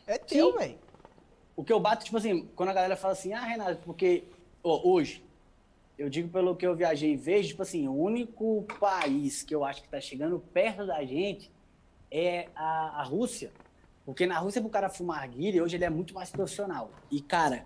[0.05, 0.77] é teu, velho.
[1.57, 4.25] O que eu bato, tipo assim, quando a galera fala assim, ah, Renato, porque
[4.63, 5.25] ó, hoje,
[5.97, 9.65] eu digo pelo que eu viajei e vejo, tipo assim, o único país que eu
[9.65, 11.51] acho que tá chegando perto da gente
[12.11, 13.51] é a, a Rússia.
[14.05, 16.91] Porque na Rússia, pro cara fumar arguilha, hoje ele é muito mais profissional.
[17.09, 17.65] E, cara,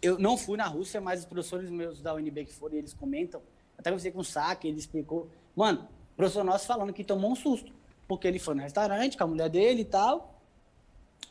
[0.00, 3.42] eu não fui na Rússia, mas os professores meus da UNB que foram, eles comentam,
[3.76, 5.28] até conversei com o Saque, ele explicou.
[5.56, 7.72] Mano, professor nosso falando que tomou um susto,
[8.06, 10.40] porque ele foi no restaurante com a mulher dele e tal,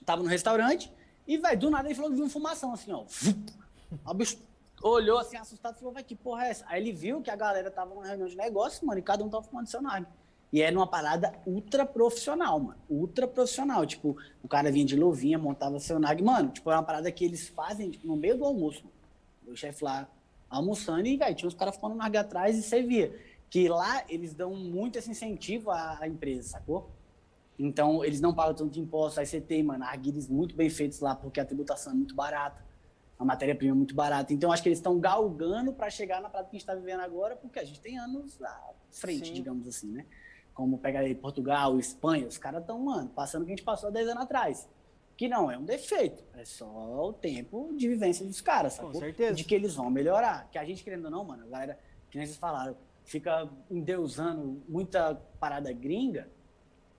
[0.05, 0.91] tava no restaurante,
[1.27, 3.03] e, velho, do nada ele falou que viu uma fumação, assim, ó.
[4.05, 4.37] O bicho
[4.81, 6.65] olhou assim, assustado, falou, vai, que porra é essa?
[6.67, 9.29] Aí ele viu que a galera tava numa reunião de negócio, mano, e cada um
[9.29, 10.07] tava fumando seu nargue.
[10.51, 12.79] E era uma parada ultra profissional, mano.
[12.89, 13.85] Ultra profissional.
[13.85, 16.23] Tipo, o cara vinha de luvinha, montava seu nag.
[16.23, 18.81] Mano, tipo, é uma parada que eles fazem tipo, no meio do almoço.
[18.83, 18.93] mano.
[19.47, 20.07] O chefe lá
[20.49, 23.13] almoçando e, velho, tinha os caras fumando nargue atrás e você via.
[23.49, 26.89] Que lá eles dão muito esse incentivo à empresa, sacou?
[27.59, 29.19] Então, eles não pagam tanto imposto.
[29.19, 32.63] Aí você tem, mano, arguilhos muito bem feitos lá, porque a tributação é muito barata.
[33.17, 34.31] A matéria-prima é muito barata.
[34.31, 36.99] Então, acho que eles estão galgando para chegar na prática que a gente está vivendo
[36.99, 39.33] agora, porque a gente tem anos à frente, Sim.
[39.33, 40.05] digamos assim, né?
[40.53, 43.89] Como pega aí Portugal, Espanha, os caras estão, mano, passando o que a gente passou
[43.89, 44.69] há 10 anos atrás.
[45.15, 49.01] Que não é um defeito, é só o tempo de vivência dos caras, Com sacou?
[49.01, 49.33] certeza.
[49.33, 50.47] De que eles vão melhorar.
[50.51, 51.79] Que a gente, querendo ou não, mano, a galera,
[52.11, 56.29] que nem vocês falaram, fica endeusando muita parada gringa,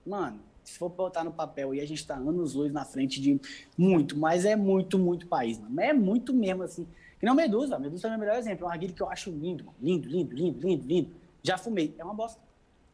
[0.05, 3.39] mano, se for botar no papel e a gente tá anos luz na frente de
[3.77, 5.79] muito, mas é muito, muito país, mano.
[5.79, 6.87] É muito mesmo, assim.
[7.19, 8.65] Que não Medusa, Medusa é o meu melhor exemplo.
[8.65, 9.77] É um arguilho que eu acho lindo, mano.
[9.81, 11.11] Lindo, lindo, lindo, lindo, lindo.
[11.43, 11.93] Já fumei.
[11.97, 12.48] É uma bosta.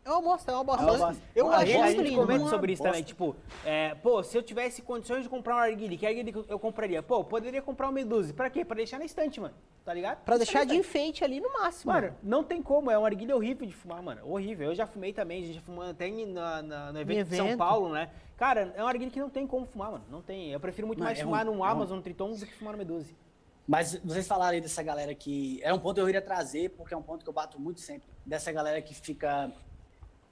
[0.06, 0.84] É uma bosta, é uma bosta.
[0.84, 1.24] É uma bosta.
[1.36, 2.22] Eu a achei gente, a gente lindo.
[2.22, 2.92] comenta sobre isso bosta.
[2.94, 3.36] também, tipo,
[3.66, 7.02] é, pô, se eu tivesse condições de comprar um arguile, que arguile eu compraria?
[7.02, 8.32] Pô, poderia comprar um Medusa.
[8.32, 8.64] Pra quê?
[8.64, 9.56] Pra deixar na estante, mano.
[9.84, 10.24] Tá ligado?
[10.24, 11.92] Pra deixar de enfeite ali no máximo.
[11.92, 14.22] Mano, não tem como, é um arguilho horrível de fumar, mano.
[14.30, 14.70] Horrível.
[14.70, 17.46] Eu já fumei também, a gente já fumou até na, na- no evento de São
[17.48, 17.58] evento.
[17.58, 18.12] Paulo, né?
[18.38, 20.06] Cara, é um arguilho que não tem como fumar, mano.
[20.10, 20.52] Não tem.
[20.52, 22.54] Eu prefiro muito Não, mais é fumar ruim, num é Amazon, no Triton, do que
[22.54, 23.12] fumar no Medusa.
[23.68, 25.60] Mas vocês falaram aí dessa galera que.
[25.64, 27.82] É um ponto que eu iria trazer, porque é um ponto que eu bato muito
[27.82, 28.08] sempre.
[28.24, 29.52] Dessa galera que fica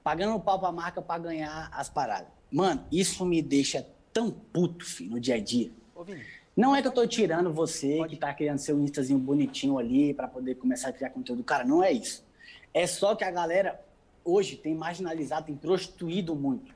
[0.04, 2.28] pagando pau pra marca pra ganhar as paradas.
[2.52, 5.72] Mano, isso me deixa tão puto, filho, no dia a dia.
[5.94, 6.22] Ô, Vini.
[6.56, 8.14] Não é que eu tô tirando você Pode.
[8.14, 11.42] que tá criando seu instazinho bonitinho ali pra poder começar a criar conteúdo.
[11.42, 12.24] Cara, não é isso.
[12.72, 13.80] É só que a galera
[14.24, 16.72] hoje tem marginalizado, tem prostituído muito.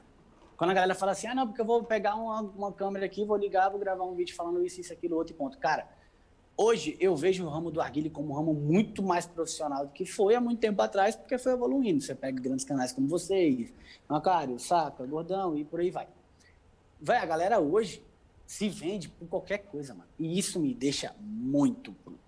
[0.56, 3.24] Quando a galera fala assim, ah, não, porque eu vou pegar uma, uma câmera aqui,
[3.24, 5.56] vou ligar, vou gravar um vídeo falando isso, isso, aquilo, outro e ponto.
[5.58, 5.86] Cara,
[6.58, 10.04] hoje eu vejo o ramo do arguile como um ramo muito mais profissional do que
[10.04, 12.02] foi há muito tempo atrás, porque foi evoluindo.
[12.02, 13.72] Você pega grandes canais como vocês,
[14.08, 16.08] Macário, Saca, Gordão e por aí vai.
[17.00, 18.02] Véi, a galera hoje
[18.44, 20.08] se vende por qualquer coisa, mano.
[20.18, 22.18] E isso me deixa muito bruto.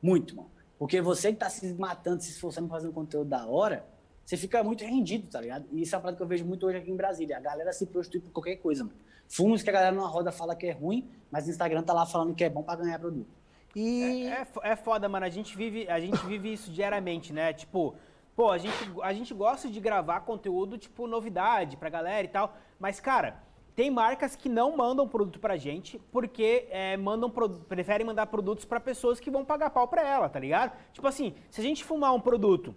[0.00, 0.50] Muito, mano.
[0.78, 3.84] Porque você que tá se matando, se esforçando fazendo conteúdo da hora,
[4.24, 5.66] você fica muito rendido, tá ligado?
[5.72, 7.36] E isso é uma parada que eu vejo muito hoje aqui em Brasília.
[7.36, 8.96] A galera se prostitui por qualquer coisa, mano.
[9.28, 12.06] Fumos que a galera numa roda fala que é ruim, mas no Instagram tá lá
[12.06, 13.37] falando que é bom pra ganhar produto.
[13.80, 15.24] E É, fo- é foda, mano.
[15.26, 17.52] A gente, vive, a gente vive isso diariamente, né?
[17.52, 17.94] Tipo,
[18.34, 22.56] pô, a gente, a gente gosta de gravar conteúdo, tipo, novidade pra galera e tal.
[22.78, 23.42] Mas, cara,
[23.76, 27.30] tem marcas que não mandam produto pra gente porque é, mandam
[27.68, 30.72] preferem mandar produtos pra pessoas que vão pagar pau pra ela, tá ligado?
[30.92, 32.74] Tipo assim, se a gente fumar um produto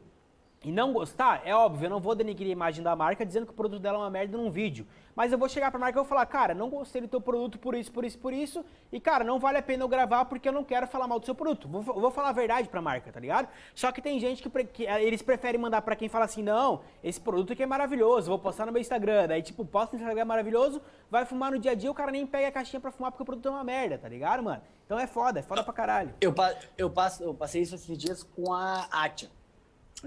[0.63, 3.51] e não gostar, é óbvio, eu não vou denegrir a imagem da marca dizendo que
[3.51, 4.85] o produto dela é uma merda num vídeo.
[5.15, 7.57] Mas eu vou chegar pra marca e vou falar, cara, não gostei do teu produto
[7.57, 8.63] por isso, por isso, por isso.
[8.91, 11.25] E, cara, não vale a pena eu gravar porque eu não quero falar mal do
[11.25, 11.67] seu produto.
[11.67, 13.49] Vou, vou falar a verdade pra marca, tá ligado?
[13.73, 16.81] Só que tem gente que, que, eh, eles preferem mandar pra quem fala assim, não,
[17.03, 19.27] esse produto aqui é maravilhoso, vou postar no meu Instagram.
[19.29, 22.11] Daí, tipo, posta no Instagram é maravilhoso, vai fumar no dia a dia, o cara
[22.11, 24.61] nem pega a caixinha pra fumar porque o produto é uma merda, tá ligado, mano?
[24.85, 26.13] Então é foda, é foda pra caralho.
[26.21, 26.33] Eu,
[26.77, 29.29] eu, passo, eu passei isso esses dias com a Atia.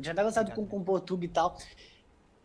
[0.00, 1.56] Tinha até gostado com, com o e tal.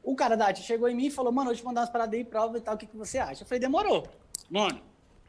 [0.04, 2.14] O cara da Atia chegou em mim e falou, mano, eu te mandar umas paradas
[2.14, 3.43] aí, prova e tal, o que, que você acha?
[3.43, 4.08] Eu falei, demorou.
[4.50, 4.82] Mano,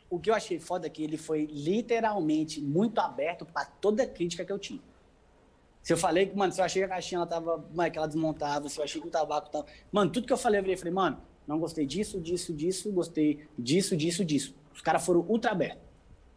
[0.09, 4.45] o que eu achei foda é que ele foi literalmente muito aberto pra toda crítica
[4.45, 4.81] que eu tinha.
[5.83, 7.99] Se eu falei que, mano, se eu achei que a caixinha ela tava, mano, que
[7.99, 9.67] ela desmontava, se eu achei que o tabaco tava.
[9.91, 13.49] Mano, tudo que eu falei, eu virei, falei, mano, não gostei disso, disso, disso, gostei
[13.59, 14.55] disso, disso, disso.
[14.75, 15.83] Os caras foram ultra abertos.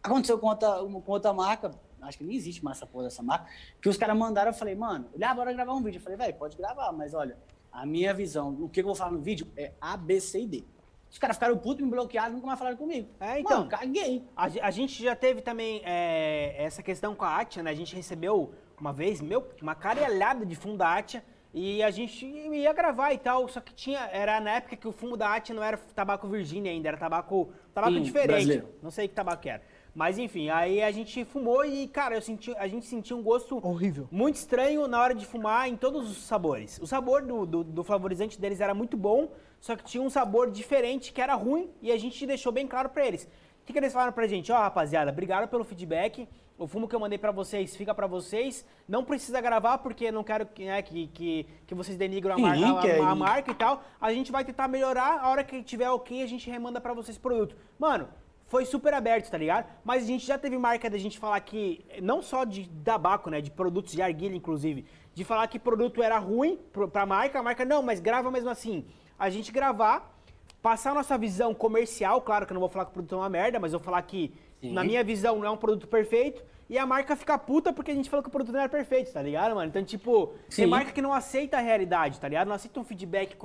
[0.01, 1.71] Aconteceu com outra, com outra marca,
[2.05, 3.49] acho que nem existe mais essa porra dessa marca,
[3.81, 5.99] que os caras mandaram, eu falei, mano, ah, bora gravar um vídeo.
[5.99, 7.37] Eu falei, velho, pode gravar, mas olha,
[7.71, 10.47] a minha visão, o que eu vou falar no vídeo é A, B, C e
[10.47, 10.63] D.
[11.09, 13.07] Os caras ficaram putos, me bloquearam, nunca mais falaram comigo.
[13.19, 13.59] É, então.
[13.59, 14.23] Mano, caguei.
[14.35, 17.69] A, a gente já teve também é, essa questão com a Atia, né?
[17.69, 21.23] A gente recebeu uma vez, meu, uma caralhada de fumo da Atia
[21.53, 24.91] e a gente ia gravar e tal, só que tinha, era na época que o
[24.91, 28.27] fumo da Atia não era tabaco Virgínia ainda, era tabaco, tabaco Sim, diferente.
[28.27, 28.69] brasileiro.
[28.81, 29.61] Não sei que tabaco era.
[29.95, 33.59] Mas enfim, aí a gente fumou e, cara, eu senti, a gente sentiu um gosto
[33.63, 34.07] horrível.
[34.11, 36.79] muito estranho na hora de fumar em todos os sabores.
[36.81, 39.29] O sabor do, do, do flavorizante deles era muito bom,
[39.59, 42.89] só que tinha um sabor diferente que era ruim e a gente deixou bem claro
[42.89, 43.25] pra eles.
[43.61, 44.51] O que, que eles falaram pra gente?
[44.51, 46.27] Ó, rapaziada, obrigado pelo feedback.
[46.57, 48.65] O fumo que eu mandei pra vocês fica pra vocês.
[48.87, 52.57] Não precisa gravar porque não quero que, né, que, que, que vocês denigram a, mar-
[52.79, 53.83] a- é a- a marca e tal.
[54.01, 55.19] A gente vai tentar melhorar.
[55.19, 57.55] A hora que tiver ok, a gente remanda pra vocês o produto.
[57.79, 58.07] Mano,
[58.53, 59.65] foi super aberto, tá ligado?
[59.83, 63.41] Mas a gente já teve marca da gente falar que, não só de tabaco, né,
[63.41, 66.59] de produtos de arguilha, inclusive, de falar que produto era ruim
[66.91, 68.85] pra marca, a marca, não, mas grava mesmo assim.
[69.17, 70.15] A gente gravar,
[70.61, 73.17] passar a nossa visão comercial, claro que eu não vou falar que o produto é
[73.17, 74.31] uma merda, mas eu vou falar que,
[74.61, 74.71] Sim.
[74.71, 77.93] na minha visão, não é um produto perfeito, e a marca fica puta porque a
[77.93, 79.67] gente falou que o produto não era perfeito, tá ligado, mano?
[79.67, 80.65] Então, tipo, tem Sim.
[80.67, 82.47] marca que não aceita a realidade, tá ligado?
[82.47, 83.37] Não aceita um feedback,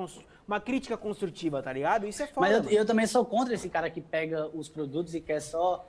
[0.47, 2.07] uma crítica construtiva, tá ligado?
[2.07, 5.15] Isso é foda, Mas eu, eu também sou contra esse cara que pega os produtos
[5.15, 5.87] e quer só,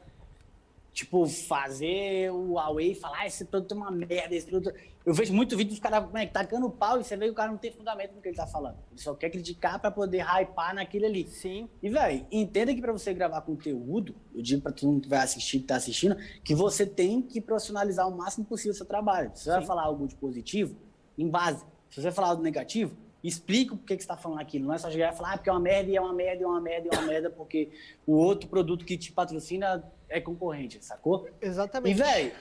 [0.93, 4.73] tipo, fazer o Huawei falar, ah, esse produto é uma merda, esse produto...
[5.05, 7.35] Eu vejo muito vídeo dos caras né, tacando o pau e você vê que o
[7.35, 8.77] cara não tem fundamento no que ele tá falando.
[8.91, 11.27] Ele só quer criticar pra poder hypar naquilo ali.
[11.27, 11.69] Sim.
[11.81, 15.19] E, velho, entenda que pra você gravar conteúdo, eu digo pra todo mundo que vai
[15.19, 19.31] assistir, que tá assistindo, que você tem que profissionalizar o máximo possível o seu trabalho.
[19.33, 19.67] Se você vai Sim.
[19.67, 20.75] falar algo de positivo,
[21.17, 21.65] em base.
[21.89, 24.67] Se você falar algo negativo, explica por que que você tá falando aquilo.
[24.67, 26.41] Não é só chegar e falar, ah, porque é uma merda, e é uma merda,
[26.41, 27.71] e é uma merda, e é uma merda, porque
[28.05, 31.27] o outro produto que te patrocina é concorrente, sacou?
[31.41, 31.97] E, Exatamente.
[31.97, 32.31] velho,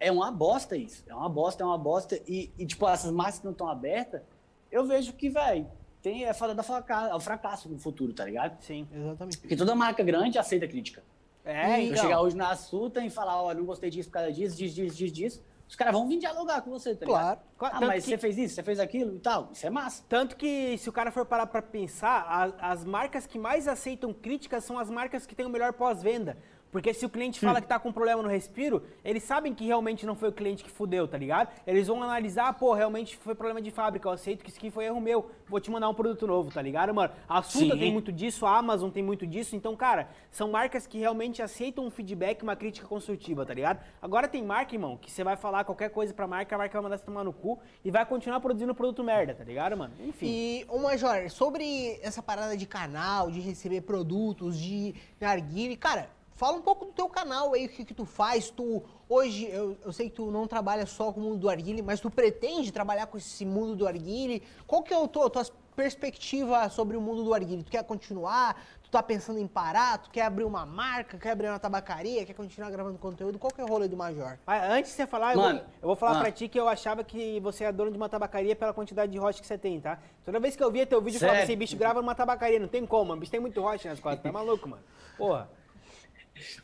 [0.00, 1.02] é uma bosta isso.
[1.06, 2.20] É uma bosta, é uma bosta.
[2.26, 4.22] E, e, tipo, essas marcas que não estão abertas,
[4.70, 5.66] eu vejo que, velho,
[6.02, 8.60] tem é foda da fracasso, é o fracasso no futuro, tá ligado?
[8.62, 8.86] Sim.
[8.92, 9.38] Exatamente.
[9.38, 11.02] Porque toda marca grande aceita crítica.
[11.44, 12.02] É, eu então.
[12.02, 14.96] chegar hoje na Sultan e falar, ó, não gostei disso por causa disso, disso, disso,
[14.96, 17.20] disso, disso, os caras vão vir dialogar com você, tá ligado?
[17.22, 17.40] Claro.
[17.58, 19.50] Claro, Ah, tanto mas que- você fez isso, você fez aquilo e tal.
[19.52, 20.02] Isso é massa.
[20.08, 24.12] Tanto que, se o cara for parar pra pensar, a- as marcas que mais aceitam
[24.12, 26.36] críticas são as marcas que têm o melhor pós-venda.
[26.74, 30.04] Porque se o cliente fala que tá com problema no respiro, eles sabem que realmente
[30.04, 31.48] não foi o cliente que fudeu, tá ligado?
[31.64, 34.86] Eles vão analisar, pô, realmente foi problema de fábrica, eu aceito que isso aqui foi
[34.86, 37.14] erro meu, vou te mandar um produto novo, tá ligado, mano?
[37.28, 37.70] A Sim.
[37.78, 41.86] tem muito disso, a Amazon tem muito disso, então, cara, são marcas que realmente aceitam
[41.86, 43.78] um feedback, uma crítica construtiva, tá ligado?
[44.02, 46.82] Agora tem marca, irmão, que você vai falar qualquer coisa pra marca, a marca vai
[46.82, 49.94] mandar você tomar no cu e vai continuar produzindo produto merda, tá ligado, mano?
[50.00, 50.26] Enfim.
[50.26, 56.56] E, ô Major, sobre essa parada de canal, de receber produtos, de narguile, cara, fala
[56.56, 59.92] um pouco do teu canal aí, o que, que tu faz, tu, hoje, eu, eu
[59.92, 63.06] sei que tu não trabalha só com o mundo do arguile, mas tu pretende trabalhar
[63.06, 65.44] com esse mundo do arguile, qual que é a tua, tua
[65.76, 67.62] perspectiva sobre o mundo do arguile?
[67.62, 71.48] Tu quer continuar, tu tá pensando em parar, tu quer abrir uma marca, quer abrir
[71.48, 74.36] uma tabacaria, quer continuar gravando conteúdo, qual que é o rolê do Major?
[74.44, 76.20] Ah, Antes de você falar, eu Mano, vou, eu vou falar ah.
[76.20, 79.18] pra ti que eu achava que você é dono de uma tabacaria pela quantidade de
[79.18, 79.98] rocha que você tem, tá?
[80.24, 82.68] Toda vez que eu via teu vídeo, eu falava, esse bicho grava numa tabacaria, não
[82.68, 83.18] tem como, mano.
[83.18, 84.82] O bicho tem muito rocha nas costas, tá maluco, mano.
[85.16, 85.48] Porra.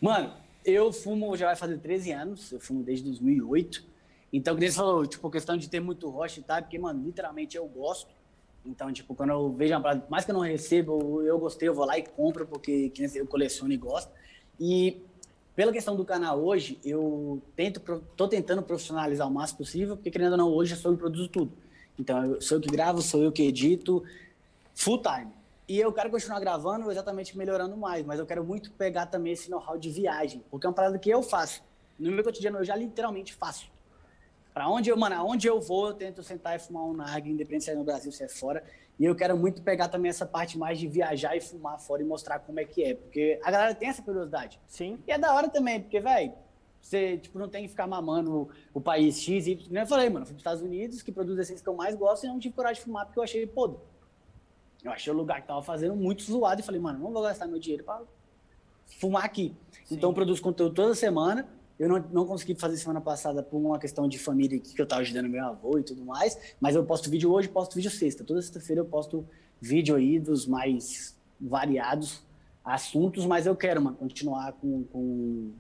[0.00, 0.32] Mano,
[0.64, 3.84] eu fumo já vai fazer 13 anos, eu fumo desde 2008.
[4.32, 7.56] Então, que você falou, tipo, questão de ter muito rocha e tal, porque, mano, literalmente
[7.56, 8.10] eu gosto.
[8.64, 11.74] Então, tipo, quando eu vejo uma parada, mais que eu não recebo, eu gostei, eu
[11.74, 14.12] vou lá e compro, porque que nem eu coleciono e gosto.
[14.58, 15.02] E
[15.56, 17.80] pela questão do canal hoje, eu tento,
[18.16, 21.02] tô tentando profissionalizar o máximo possível, porque querendo ou não, hoje eu sou eu que
[21.02, 21.52] produzo tudo.
[21.98, 24.04] Então, eu, sou eu que gravo, sou eu que edito,
[24.74, 25.30] full time.
[25.70, 29.48] E eu quero continuar gravando, exatamente melhorando mais, mas eu quero muito pegar também esse
[29.48, 31.62] know-how de viagem, porque é uma parada que eu faço.
[31.96, 33.70] No meu cotidiano, eu já literalmente faço.
[34.52, 37.66] Pra onde eu, mano, aonde eu vou, eu tento sentar e fumar um narg, independente
[37.66, 38.64] se é no Brasil, se é fora.
[38.98, 42.04] E eu quero muito pegar também essa parte mais de viajar e fumar fora e
[42.04, 44.60] mostrar como é que é, porque a galera tem essa curiosidade.
[44.66, 44.98] Sim.
[45.06, 46.32] E é da hora também, porque, velho,
[46.80, 49.68] você tipo, não tem que ficar mamando o, país X, Y.
[49.68, 51.76] Como eu falei, mano, fui para os Estados Unidos, que produz a essência que eu
[51.76, 53.78] mais gosto, e não tive coragem de fumar porque eu achei podre.
[54.84, 57.46] Eu achei o lugar que tava fazendo muito zoado e falei, mano, não vou gastar
[57.46, 58.02] meu dinheiro para
[58.98, 59.54] fumar aqui.
[59.90, 61.46] Então, eu produzo conteúdo toda semana.
[61.78, 64.86] Eu não, não consegui fazer semana passada por uma questão de família aqui, que eu
[64.86, 66.38] tava ajudando meu avô e tudo mais.
[66.60, 68.22] Mas eu posto vídeo hoje, posto vídeo sexta.
[68.22, 69.26] Toda sexta-feira eu posto
[69.60, 72.22] vídeo aí dos mais variados
[72.64, 75.52] assuntos, mas eu quero, mano, continuar com, com,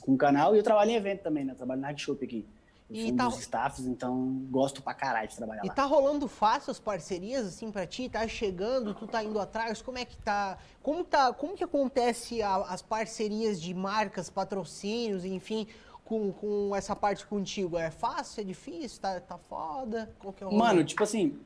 [0.00, 0.54] com o canal.
[0.54, 1.52] E eu trabalho em evento também, né?
[1.52, 2.46] Eu trabalho na Shop aqui.
[2.88, 5.74] Eu E tá- dos staffs, então gosto pra caralho de trabalhar E lá.
[5.74, 8.08] tá rolando fácil as parcerias assim pra ti?
[8.08, 9.82] Tá chegando, tu tá indo atrás?
[9.82, 10.56] Como é que tá?
[10.82, 11.32] Como tá?
[11.32, 15.66] Como que acontece a- as parcerias de marcas, patrocínios, enfim,
[16.04, 17.76] com, com essa parte contigo?
[17.76, 18.42] É fácil?
[18.42, 19.00] É difícil?
[19.00, 20.14] Tá, tá foda?
[20.20, 20.62] Qual que é o rolê?
[20.62, 21.40] Mano, tipo assim,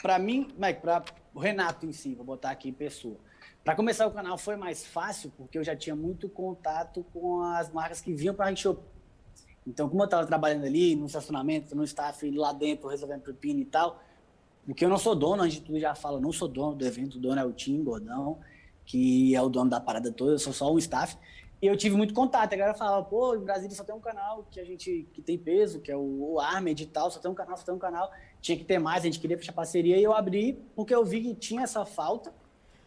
[0.00, 1.02] pra mim, Mike, pra
[1.34, 3.16] o Renato em si, vou botar aqui em pessoa.
[3.64, 7.68] Pra começar o canal foi mais fácil, porque eu já tinha muito contato com as
[7.72, 8.80] marcas que vinham pra Art Shop.
[9.66, 13.64] Então, como eu tava trabalhando ali, no estacionamento, no staff, lá dentro, resolvendo pepino e
[13.64, 14.00] tal,
[14.64, 17.20] porque eu não sou dono, a gente já fala, não sou dono do evento, o
[17.20, 18.38] dono é o Tim Gordão,
[18.84, 21.16] que é o dono da parada toda, eu sou só um staff.
[21.60, 24.46] E eu tive muito contato, a galera falava, pô, em Brasília só tem um canal
[24.50, 27.30] que a gente, que tem peso, que é o, o Armed e tal, só tem
[27.30, 28.10] um canal, só tem um canal,
[28.40, 31.22] tinha que ter mais, a gente queria fechar parceria, e eu abri porque eu vi
[31.22, 32.32] que tinha essa falta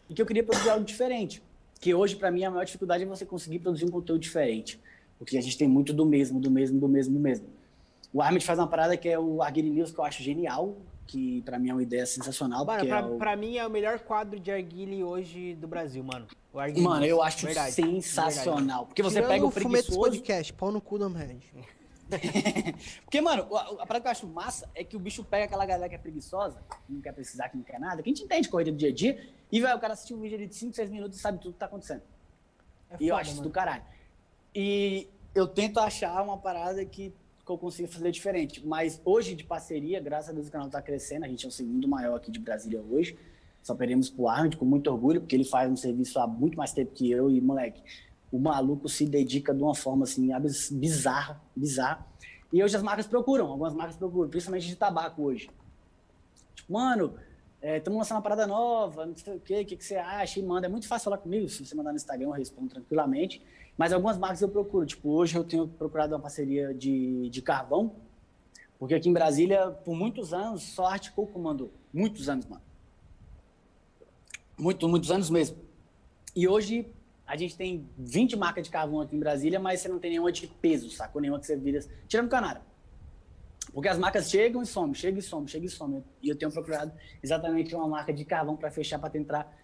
[0.09, 1.41] e que eu queria produzir algo diferente.
[1.79, 4.79] Que hoje, para mim, a maior dificuldade é você conseguir produzir um conteúdo diferente.
[5.19, 7.45] Porque a gente tem muito do mesmo, do mesmo, do mesmo, do mesmo.
[8.11, 11.41] O Armed faz uma parada que é o Arguile News, que eu acho genial, que
[11.41, 12.65] para mim é uma ideia sensacional.
[12.65, 13.17] Mano, porque pra, é o...
[13.17, 16.25] pra mim é o melhor quadro de arguile hoje do Brasil, mano.
[16.53, 17.09] Mano, News.
[17.09, 18.85] eu acho Verdade, sensacional.
[18.85, 19.99] Porque você Tirando pega o preguiçoso...
[19.99, 21.09] Podcast, pau no cu da.
[23.05, 25.65] Porque, mano, a, a parada que eu acho massa é que o bicho pega aquela
[25.65, 28.23] galera que é preguiçosa, que não quer precisar, que não quer nada, que a gente
[28.23, 30.55] entende corrida do dia a dia, e vai o cara assistir um vídeo ali de
[30.55, 32.01] 5, 6 minutos e sabe tudo que tá acontecendo.
[32.89, 33.49] É e eu foda, acho isso mano.
[33.49, 33.83] do caralho.
[34.53, 37.13] E eu tento achar uma parada que,
[37.45, 38.65] que eu consiga fazer diferente.
[38.65, 41.25] Mas hoje, de parceria, graças a Deus o canal tá crescendo.
[41.25, 43.17] A gente é o segundo maior aqui de Brasília hoje.
[43.61, 46.71] Só perdemos pro Arnold com muito orgulho, porque ele faz um serviço há muito mais
[46.71, 47.29] tempo que eu.
[47.29, 47.83] E, moleque,
[48.31, 50.29] o maluco se dedica de uma forma assim,
[50.71, 52.07] bizarra, bizarra.
[52.51, 55.49] E hoje as marcas procuram, algumas marcas procuram, principalmente de tabaco hoje.
[56.55, 57.15] Tipo, mano,
[57.61, 60.39] estamos lançando uma parada nova, não sei o quê, o que, que você acha?
[60.39, 60.67] E manda.
[60.67, 63.41] É muito fácil falar comigo, se você mandar no Instagram, eu respondo tranquilamente.
[63.79, 64.85] Mas algumas marcas eu procuro.
[64.85, 67.95] Tipo, hoje eu tenho procurado uma parceria de, de carvão,
[68.77, 71.71] porque aqui em Brasília, por muitos anos, só a Arte Coco mandou.
[71.93, 72.61] Muitos anos, mano.
[74.57, 75.55] Muito, muitos anos mesmo.
[76.35, 76.91] E hoje
[77.25, 80.33] a gente tem 20 marcas de carvão aqui em Brasília, mas você não tem nenhuma
[80.33, 81.21] de peso, sacou?
[81.21, 81.79] Nenhuma que você vira.
[82.05, 82.61] Tirando o Canário.
[83.71, 86.03] Porque as marcas chegam e somem, chegam e somem, chegam e somem.
[86.21, 86.91] E eu tenho procurado
[87.23, 89.57] exatamente uma marca de carvão para fechar, para tentar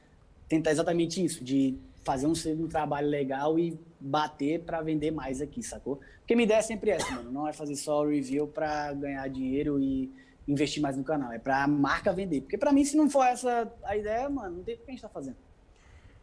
[0.48, 2.34] tentar exatamente isso, de fazer um,
[2.64, 6.00] um trabalho legal e bater para vender mais aqui, sacou?
[6.20, 7.32] Porque minha ideia é sempre essa, mano.
[7.32, 10.14] Não é fazer só review para ganhar dinheiro e
[10.48, 11.32] investir mais no canal.
[11.32, 12.42] É pra marca vender.
[12.42, 14.92] Porque para mim, se não for essa a ideia, mano, não tem o que a
[14.92, 15.38] gente tá fazendo.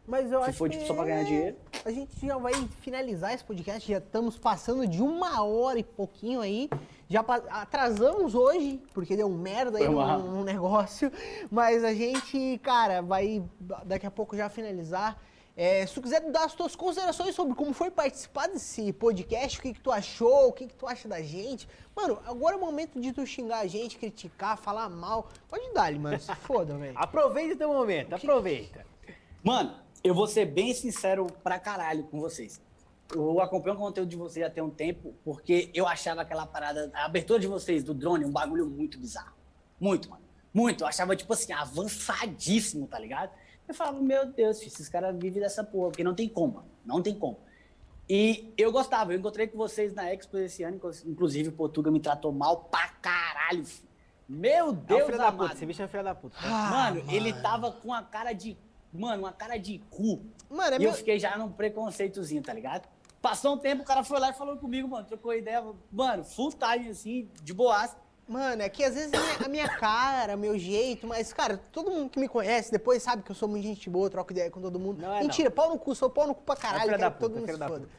[0.07, 1.57] Mas eu Se acho for, tipo, só pra ganhar dinheiro.
[1.85, 6.41] A gente já vai finalizar esse podcast, já estamos passando de uma hora e pouquinho
[6.41, 6.69] aí.
[7.09, 11.11] Já atrasamos hoje, porque deu merda aí no negócio.
[11.51, 13.43] Mas a gente, cara, vai
[13.85, 15.21] daqui a pouco já finalizar.
[15.55, 19.61] É, se tu quiser dar as tuas considerações sobre como foi participar desse podcast, o
[19.61, 21.67] que, que tu achou, o que, que tu acha da gente.
[21.95, 25.29] Mano, agora é o momento de tu xingar a gente, criticar, falar mal.
[25.47, 26.19] Pode dar, mano.
[26.19, 26.97] Se foda, velho.
[26.97, 28.83] Aproveita o teu momento, aproveita.
[29.43, 32.59] Mano, eu vou ser bem sincero pra caralho com vocês.
[33.13, 36.89] Eu acompanho o conteúdo de vocês há tem um tempo, porque eu achava aquela parada,
[36.95, 39.35] a abertura de vocês do drone, um bagulho muito bizarro.
[39.79, 40.23] Muito, mano.
[40.51, 40.83] Muito.
[40.83, 43.31] Eu achava, tipo assim, avançadíssimo, tá ligado?
[43.67, 46.67] Eu falava, meu Deus, esses caras vivem dessa porra, porque não tem como, mano.
[46.85, 47.37] Não tem como.
[48.09, 51.99] E eu gostava, eu encontrei com vocês na Expo esse ano, inclusive o Portuga me
[51.99, 53.87] tratou mal pra caralho, filho.
[54.27, 56.35] Meu É Deus, filho da puta, esse bicho é filho da puta.
[56.41, 58.57] Ah, Mano, ele tava com a cara de.
[58.91, 60.21] Mano, uma cara de cu.
[60.49, 60.89] Mano, é e meu...
[60.89, 62.87] eu fiquei já num preconceitozinho, tá ligado?
[63.21, 65.63] Passou um tempo, o cara foi lá e falou comigo, mano, trocou ideia.
[65.91, 67.95] Mano, full time, assim, de boas.
[68.27, 71.91] Mano, é que às vezes a minha, a minha cara, meu jeito, mas, cara, todo
[71.91, 74.61] mundo que me conhece depois sabe que eu sou muito gente boa, troco ideia com
[74.61, 75.01] todo mundo.
[75.01, 77.35] Não é, Mentira, pau no cu, sou pau no cu pra caralho, quero que todo
[77.35, 77.89] mundo se da foda.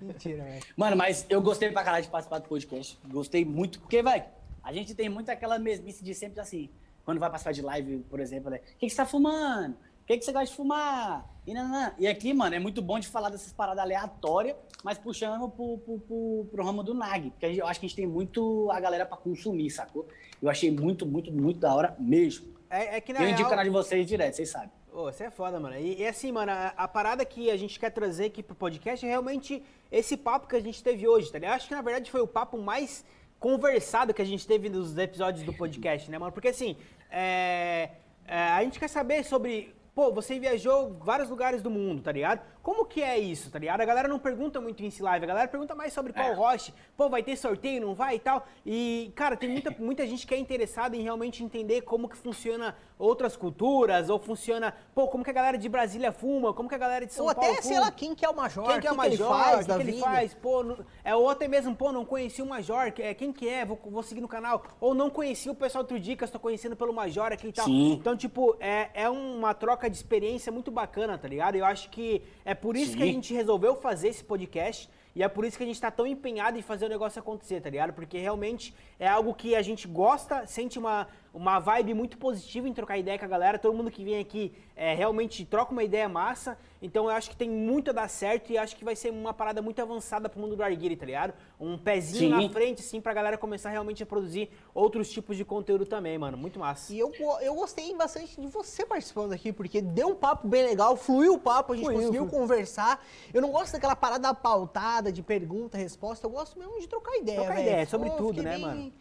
[0.00, 0.62] Mentira, velho.
[0.76, 2.98] Mano, mas eu gostei pra caralho de participar do podcast.
[3.06, 4.24] Gostei muito, porque, velho,
[4.62, 6.70] a gente tem muito aquela mesmice de sempre assim,
[7.04, 8.56] quando vai participar de live, por exemplo, né?
[8.56, 9.76] O que, que você tá fumando?
[10.04, 11.26] O que, que você gosta de fumar?
[11.46, 11.54] E,
[11.98, 15.98] e aqui, mano, é muito bom de falar dessas paradas aleatórias, mas puxando pro, pro,
[15.98, 17.30] pro, pro ramo do NAG.
[17.30, 20.06] Porque gente- eu acho que a gente tem muito a galera pra consumir, sacou?
[20.42, 22.54] Eu achei muito, muito, muito da hora mesmo.
[22.68, 24.70] É, é que na eu indico o canal de vocês direto, vocês sabem.
[24.92, 25.76] Ô, você é foda, mano.
[25.78, 29.04] E, e assim, mano, a, a parada que a gente quer trazer aqui pro podcast
[29.04, 31.56] é realmente esse papo que a gente teve hoje, tá ligado?
[31.56, 33.04] Acho que na verdade foi o papo mais
[33.40, 36.30] conversado que a gente teve nos episódios do podcast, né, mano?
[36.32, 36.76] Porque assim,
[37.10, 37.90] é,
[38.26, 39.74] é, a gente quer saber sobre.
[39.94, 42.40] Pô, você viajou vários lugares do mundo, tá ligado?
[42.64, 43.82] Como que é isso, tá ligado?
[43.82, 46.32] A galera não pergunta muito em live, a galera pergunta mais sobre qual É.
[46.32, 48.46] host, pô, vai ter sorteio, não vai e tal.
[48.64, 52.74] E, cara, tem muita, muita gente que é interessada em realmente entender como que funciona
[52.98, 56.78] outras culturas, ou funciona, pô, como que a galera de Brasília fuma, como que a
[56.78, 57.84] galera de São Ou Paulo até, sei fuma.
[57.86, 59.28] lá, quem que é o Major, Quem que é o que ele Major?
[59.28, 60.04] faz O que, da que ele vida.
[60.06, 60.32] faz?
[60.32, 63.46] Pô, não- é, ou até mesmo, pô, não conheci o Major, que- é, quem que
[63.46, 63.64] é?
[63.66, 64.62] Vou, vou seguir no canal.
[64.80, 65.84] Ou não conheci o pessoal
[66.16, 67.66] que eu estou conhecendo pelo Major aqui e tal.
[67.66, 67.92] Sim.
[67.92, 71.56] Então, tipo, é, é uma troca de experiência muito bacana, tá ligado?
[71.56, 72.96] Eu acho que é por isso Sim.
[72.98, 74.88] que a gente resolveu fazer esse podcast.
[75.14, 77.60] E é por isso que a gente tá tão empenhado em fazer o negócio acontecer,
[77.60, 77.92] tá ligado?
[77.92, 78.74] Porque realmente
[79.04, 83.18] é algo que a gente gosta, sente uma, uma vibe muito positiva em trocar ideia
[83.18, 83.58] com a galera.
[83.58, 86.56] Todo mundo que vem aqui é, realmente troca uma ideia massa.
[86.80, 89.32] Então eu acho que tem muito a dar certo e acho que vai ser uma
[89.34, 91.34] parada muito avançada pro mundo do Arguile, tá ligado?
[91.60, 92.46] Um pezinho Sim.
[92.46, 96.36] na frente, assim, pra galera começar realmente a produzir outros tipos de conteúdo também, mano.
[96.38, 96.92] Muito massa.
[96.92, 100.96] E eu, eu gostei bastante de você participando aqui, porque deu um papo bem legal,
[100.96, 102.40] fluiu o papo, a gente Fluiu, conseguiu fluiu.
[102.40, 103.04] conversar.
[103.32, 107.40] Eu não gosto daquela parada pautada de pergunta, resposta, eu gosto mesmo de trocar ideia,
[107.40, 108.92] Trocar ideia, sobre Pô, tudo, né, bem- mano?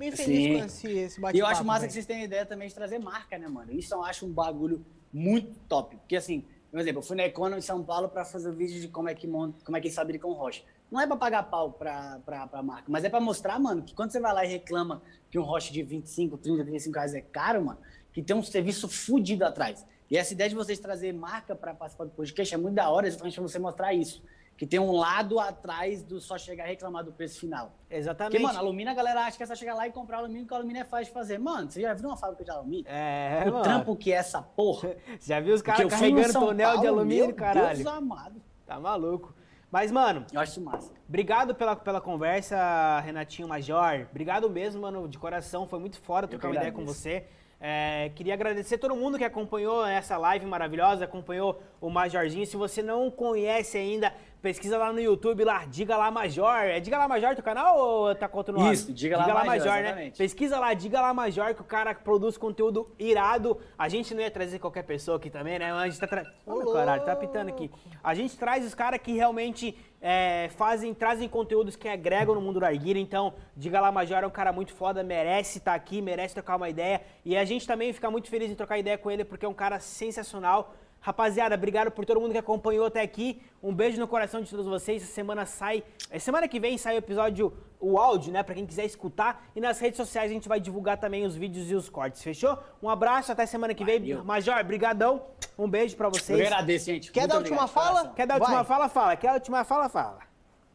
[0.00, 0.58] Bem feliz Sim.
[0.58, 1.36] com esse, esse E bate-papo.
[1.36, 3.70] eu acho massa que vocês têm ideia também de trazer marca, né, mano?
[3.70, 4.82] Isso eu acho um bagulho
[5.12, 5.94] muito top.
[5.98, 8.80] Porque, assim, por exemplo, eu fui na Econo em São Paulo pra fazer um vídeo
[8.80, 10.62] de como é que, monta, como é que eles fabricam rocha.
[10.90, 13.94] Não é pra pagar pau pra, pra, pra marca, mas é pra mostrar, mano, que
[13.94, 17.20] quando você vai lá e reclama que um rocha de 25, 30, 35 reais é
[17.20, 17.78] caro, mano,
[18.10, 19.86] que tem um serviço fudido atrás.
[20.10, 23.06] E essa ideia de vocês trazer marca pra participar do podcast é muito da hora,
[23.06, 24.22] exatamente pra você mostrar isso.
[24.60, 27.72] Que tem um lado atrás do só chegar e reclamar do preço final.
[27.88, 28.32] Exatamente.
[28.32, 30.52] Porque, mano, alumínio, a galera acha que é só chegar lá e comprar alumínio, que
[30.52, 31.38] o alumínio é fácil de fazer.
[31.38, 32.84] Mano, você já viu uma fábrica de alumínio?
[32.86, 33.62] É, o mano.
[33.62, 34.94] trampo que é essa porra.
[35.18, 37.82] Já viu os caras carregando tonel de Paulo, alumínio, meu caralho?
[37.82, 38.42] Deus amado.
[38.66, 39.32] Tá maluco.
[39.70, 40.92] Mas, mano, Eu acho massa.
[41.08, 44.08] Obrigado pela, pela conversa, Renatinho Major.
[44.10, 45.66] Obrigado mesmo, mano, de coração.
[45.66, 47.24] Foi muito foda trocar uma ideia com você.
[47.62, 52.46] É, queria agradecer todo mundo que acompanhou essa live maravilhosa, acompanhou o Majorzinho.
[52.46, 56.64] Se você não conhece ainda, pesquisa lá no YouTube, lá, Diga Lá Major.
[56.64, 58.72] É Diga Lá Major teu canal ou tá outro nome?
[58.72, 59.80] Isso, Diga Lá Major, né?
[59.80, 60.18] exatamente.
[60.18, 63.58] Pesquisa lá, Diga Lá Major, que o cara produz conteúdo irado.
[63.78, 65.72] A gente não ia trazer qualquer pessoa aqui também, né?
[65.72, 66.24] A gente tá tra...
[66.46, 67.70] Ô, meu caralho, tá pitando aqui.
[68.02, 72.60] A gente traz os caras que realmente é, fazem, trazem conteúdos que agregam no mundo
[72.60, 72.98] do Arguira.
[72.98, 76.68] Então, Diga Lá Major é um cara muito foda, merece estar aqui, merece trocar uma
[76.68, 77.02] ideia.
[77.24, 79.54] E a gente também fica muito feliz em trocar ideia com ele, porque é um
[79.54, 80.74] cara sensacional.
[81.00, 83.40] Rapaziada, obrigado por todo mundo que acompanhou até aqui.
[83.62, 85.02] Um beijo no coração de todos vocês.
[85.02, 85.82] Essa semana sai.
[86.10, 88.42] é, Semana que vem sai o episódio, o áudio, né?
[88.42, 89.46] Pra quem quiser escutar.
[89.56, 92.58] E nas redes sociais a gente vai divulgar também os vídeos e os cortes, fechou?
[92.82, 93.98] Um abraço, até semana que vem.
[93.98, 94.24] Valeu.
[94.24, 95.22] Major, brigadão.
[95.58, 96.38] Um beijo pra Eu vocês.
[96.46, 97.10] agradeço, gente.
[97.10, 98.12] Quer Muito dar a última fala?
[98.14, 98.64] Quer dar a última Vai.
[98.66, 98.88] fala?
[98.88, 99.16] Fala.
[99.16, 99.88] Quer a última fala?
[99.88, 100.29] Fala.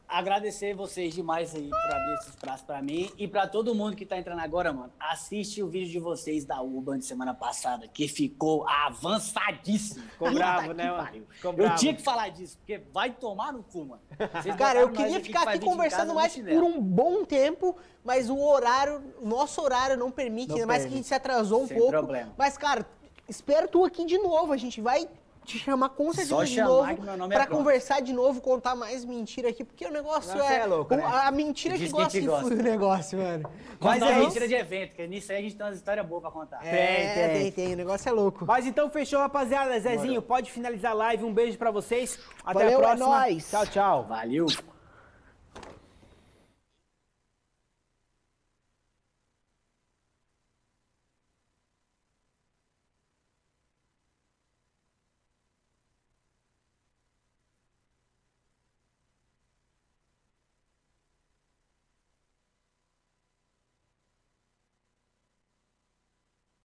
[0.08, 4.06] Agradecer vocês demais aí por abrir esses pratos pra mim e pra todo mundo que
[4.06, 4.92] tá entrando agora, mano.
[5.00, 10.06] Assiste o vídeo de vocês da Urban de semana passada, que ficou avançadíssimo.
[10.12, 11.26] Ficou bravo, né, mano?
[11.32, 11.80] Ficou Eu bravo.
[11.80, 14.02] tinha que falar disso, porque vai tomar no cu, mano.
[14.42, 18.38] Vocês Cara, eu queria aqui ficar aqui conversando mais por um bom tempo, mas o
[18.40, 21.68] horário, o nosso horário não permite, Não ainda mais que a gente se atrasou um
[21.68, 21.92] Sem pouco.
[21.92, 22.32] problema.
[22.38, 22.86] Mas, cara,
[23.28, 24.54] espero tu aqui de novo.
[24.54, 25.10] A gente vai
[25.46, 29.50] te chamar com certeza Só de novo nome é conversar de novo, contar mais mentira
[29.50, 31.04] aqui, porque o negócio Nossa, é, é louco, né?
[31.06, 32.54] a mentira que gosta que gosta.
[32.54, 33.50] o negócio, mano.
[33.80, 36.22] Mas é é mentira de evento, que nisso aí a gente tem umas histórias boas
[36.22, 36.66] pra contar.
[36.66, 37.42] É, tem.
[37.42, 38.46] tem, tem, o negócio é louco.
[38.46, 39.80] Mas então fechou, rapaziada.
[39.80, 41.24] Zezinho, pode finalizar a live.
[41.24, 42.20] Um beijo pra vocês.
[42.44, 43.08] Até Valeu, a é próxima.
[43.08, 43.50] nóis.
[43.50, 44.06] Tchau, tchau.
[44.08, 44.75] Valeu.